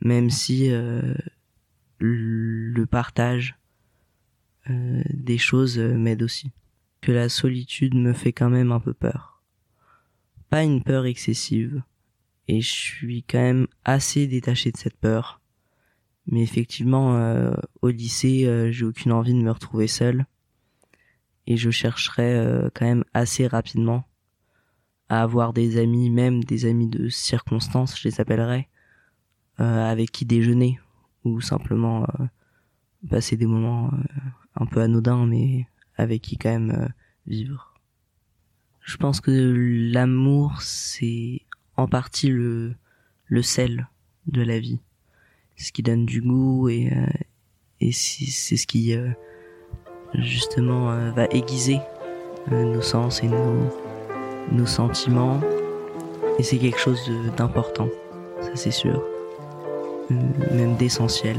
même 0.00 0.30
si 0.30 0.70
euh, 0.70 1.14
le 1.98 2.84
partage 2.86 3.58
euh, 4.70 5.02
des 5.10 5.38
choses 5.38 5.78
m'aide 5.78 6.22
aussi. 6.22 6.52
Que 7.00 7.12
la 7.12 7.28
solitude 7.28 7.94
me 7.94 8.12
fait 8.12 8.32
quand 8.32 8.50
même 8.50 8.72
un 8.72 8.80
peu 8.80 8.94
peur. 8.94 9.42
Pas 10.50 10.64
une 10.64 10.82
peur 10.82 11.06
excessive. 11.06 11.82
Et 12.48 12.60
je 12.60 12.72
suis 12.72 13.22
quand 13.22 13.38
même 13.38 13.66
assez 13.84 14.26
détaché 14.26 14.72
de 14.72 14.76
cette 14.76 14.96
peur. 14.96 15.40
Mais 16.26 16.42
effectivement, 16.42 17.52
au 17.82 17.88
lycée, 17.88 18.70
j'ai 18.72 18.84
aucune 18.84 19.12
envie 19.12 19.34
de 19.34 19.42
me 19.42 19.50
retrouver 19.50 19.86
seul. 19.86 20.26
Et 21.46 21.56
je 21.56 21.70
chercherai 21.70 22.70
quand 22.74 22.86
même 22.86 23.04
assez 23.14 23.46
rapidement 23.46 24.07
à 25.08 25.22
avoir 25.22 25.52
des 25.52 25.78
amis, 25.78 26.10
même 26.10 26.44
des 26.44 26.66
amis 26.66 26.88
de 26.88 27.08
circonstance, 27.08 27.98
je 27.98 28.08
les 28.08 28.20
appellerais, 28.20 28.68
euh, 29.60 29.90
avec 29.90 30.10
qui 30.12 30.24
déjeuner 30.24 30.78
ou 31.24 31.40
simplement 31.40 32.04
euh, 32.04 32.24
passer 33.08 33.36
des 33.36 33.46
moments 33.46 33.90
euh, 33.92 33.96
un 34.56 34.66
peu 34.66 34.80
anodins, 34.80 35.26
mais 35.26 35.66
avec 35.96 36.22
qui 36.22 36.36
quand 36.36 36.50
même 36.50 36.70
euh, 36.70 36.88
vivre. 37.26 37.74
Je 38.80 38.96
pense 38.96 39.20
que 39.20 39.90
l'amour, 39.92 40.62
c'est 40.62 41.42
en 41.76 41.88
partie 41.88 42.28
le, 42.28 42.74
le 43.26 43.42
sel 43.42 43.88
de 44.26 44.42
la 44.42 44.58
vie, 44.58 44.80
ce 45.56 45.72
qui 45.72 45.82
donne 45.82 46.06
du 46.06 46.20
goût 46.20 46.68
et, 46.68 46.92
euh, 46.92 47.06
et 47.80 47.92
c'est 47.92 48.56
ce 48.56 48.66
qui 48.66 48.94
justement 50.14 51.12
va 51.12 51.26
aiguiser 51.26 51.78
nos 52.50 52.80
sens 52.80 53.22
et 53.22 53.28
nos 53.28 53.87
nos 54.52 54.66
sentiments. 54.66 55.40
Et 56.38 56.42
c'est 56.42 56.58
quelque 56.58 56.78
chose 56.78 57.10
d'important, 57.36 57.88
ça 58.40 58.50
c'est 58.54 58.70
sûr, 58.70 59.02
euh, 60.10 60.14
même 60.52 60.76
d'essentiel. 60.76 61.36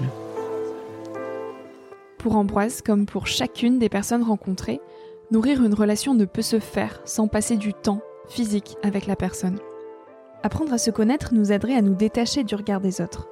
Pour 2.17 2.35
Ambroise, 2.35 2.81
comme 2.81 3.05
pour 3.05 3.27
chacune 3.27 3.79
des 3.79 3.87
personnes 3.87 4.23
rencontrées, 4.23 4.81
nourrir 5.31 5.63
une 5.63 5.73
relation 5.73 6.13
ne 6.13 6.25
peut 6.25 6.41
se 6.41 6.59
faire 6.59 6.99
sans 7.05 7.27
passer 7.27 7.55
du 7.55 7.73
temps 7.73 8.01
physique 8.27 8.75
avec 8.83 9.07
la 9.07 9.15
personne. 9.15 9.59
Apprendre 10.43 10.73
à 10.73 10.77
se 10.77 10.91
connaître 10.91 11.33
nous 11.33 11.51
aiderait 11.51 11.75
à 11.75 11.81
nous 11.81 11.95
détacher 11.95 12.43
du 12.43 12.55
regard 12.55 12.81
des 12.81 13.01
autres. 13.01 13.29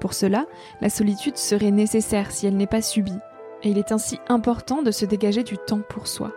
Pour 0.00 0.12
cela, 0.12 0.46
la 0.80 0.90
solitude 0.90 1.38
serait 1.38 1.70
nécessaire 1.70 2.30
si 2.30 2.46
elle 2.46 2.56
n'est 2.56 2.66
pas 2.66 2.82
subie, 2.82 3.18
et 3.62 3.70
il 3.70 3.78
est 3.78 3.92
ainsi 3.92 4.18
important 4.28 4.82
de 4.82 4.90
se 4.90 5.06
dégager 5.06 5.42
du 5.42 5.56
temps 5.56 5.80
pour 5.88 6.06
soi. 6.06 6.32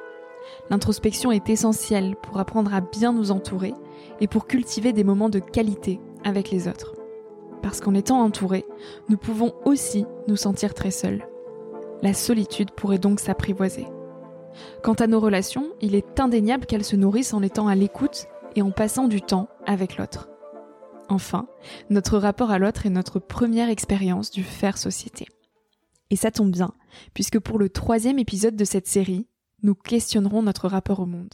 L'introspection 0.70 1.32
est 1.32 1.50
essentielle 1.50 2.16
pour 2.22 2.40
apprendre 2.40 2.74
à 2.74 2.82
bien 2.82 3.14
nous 3.14 3.32
entourer 3.32 3.74
et 4.20 4.28
pour 4.28 4.48
cultiver 4.48 4.94
des 4.94 5.04
moments 5.04 5.30
de 5.30 5.40
qualité 5.40 6.00
avec 6.24 6.52
les 6.52 6.68
autres. 6.68 6.96
Parce 7.62 7.82
qu'en 7.82 7.94
étant 7.94 8.22
entourés, 8.22 8.66
nous 9.10 9.18
pouvons 9.18 9.54
aussi 9.66 10.06
nous 10.28 10.38
sentir 10.38 10.74
très 10.74 10.92
seuls. 10.92 11.28
La 12.02 12.14
solitude 12.14 12.72
pourrait 12.72 13.00
donc 13.00 13.20
s'apprivoiser. 13.20 13.88
Quant 14.84 14.94
à 14.94 15.08
nos 15.08 15.20
relations, 15.20 15.68
il 15.82 15.96
est 15.96 16.20
indéniable 16.20 16.66
qu'elles 16.66 16.86
se 16.86 16.96
nourrissent 16.96 17.34
en 17.34 17.42
étant 17.42 17.68
à 17.68 17.76
l'écoute 17.76 18.28
et 18.56 18.62
en 18.62 18.72
passant 18.72 19.08
du 19.08 19.22
temps 19.22 19.50
avec 19.66 19.98
l'autre. 19.98 20.30
Enfin, 21.10 21.48
notre 21.90 22.18
rapport 22.18 22.52
à 22.52 22.60
l'autre 22.60 22.86
est 22.86 22.92
notre 22.92 23.20
première 23.20 23.70
expérience 23.70 24.32
du 24.32 24.44
faire 24.44 24.78
société. 24.78 25.28
Et 26.12 26.16
ça 26.16 26.32
tombe 26.32 26.52
bien, 26.52 26.72
puisque 27.14 27.40
pour 27.40 27.60
le 27.60 27.70
troisième 27.70 28.20
épisode 28.20 28.56
de 28.56 28.66
cette 28.66 28.88
série, 28.88 29.28
nous 29.64 29.76
questionnerons 29.76 30.44
notre 30.44 30.68
rapport 30.68 31.00
au 31.00 31.06
monde. 31.06 31.34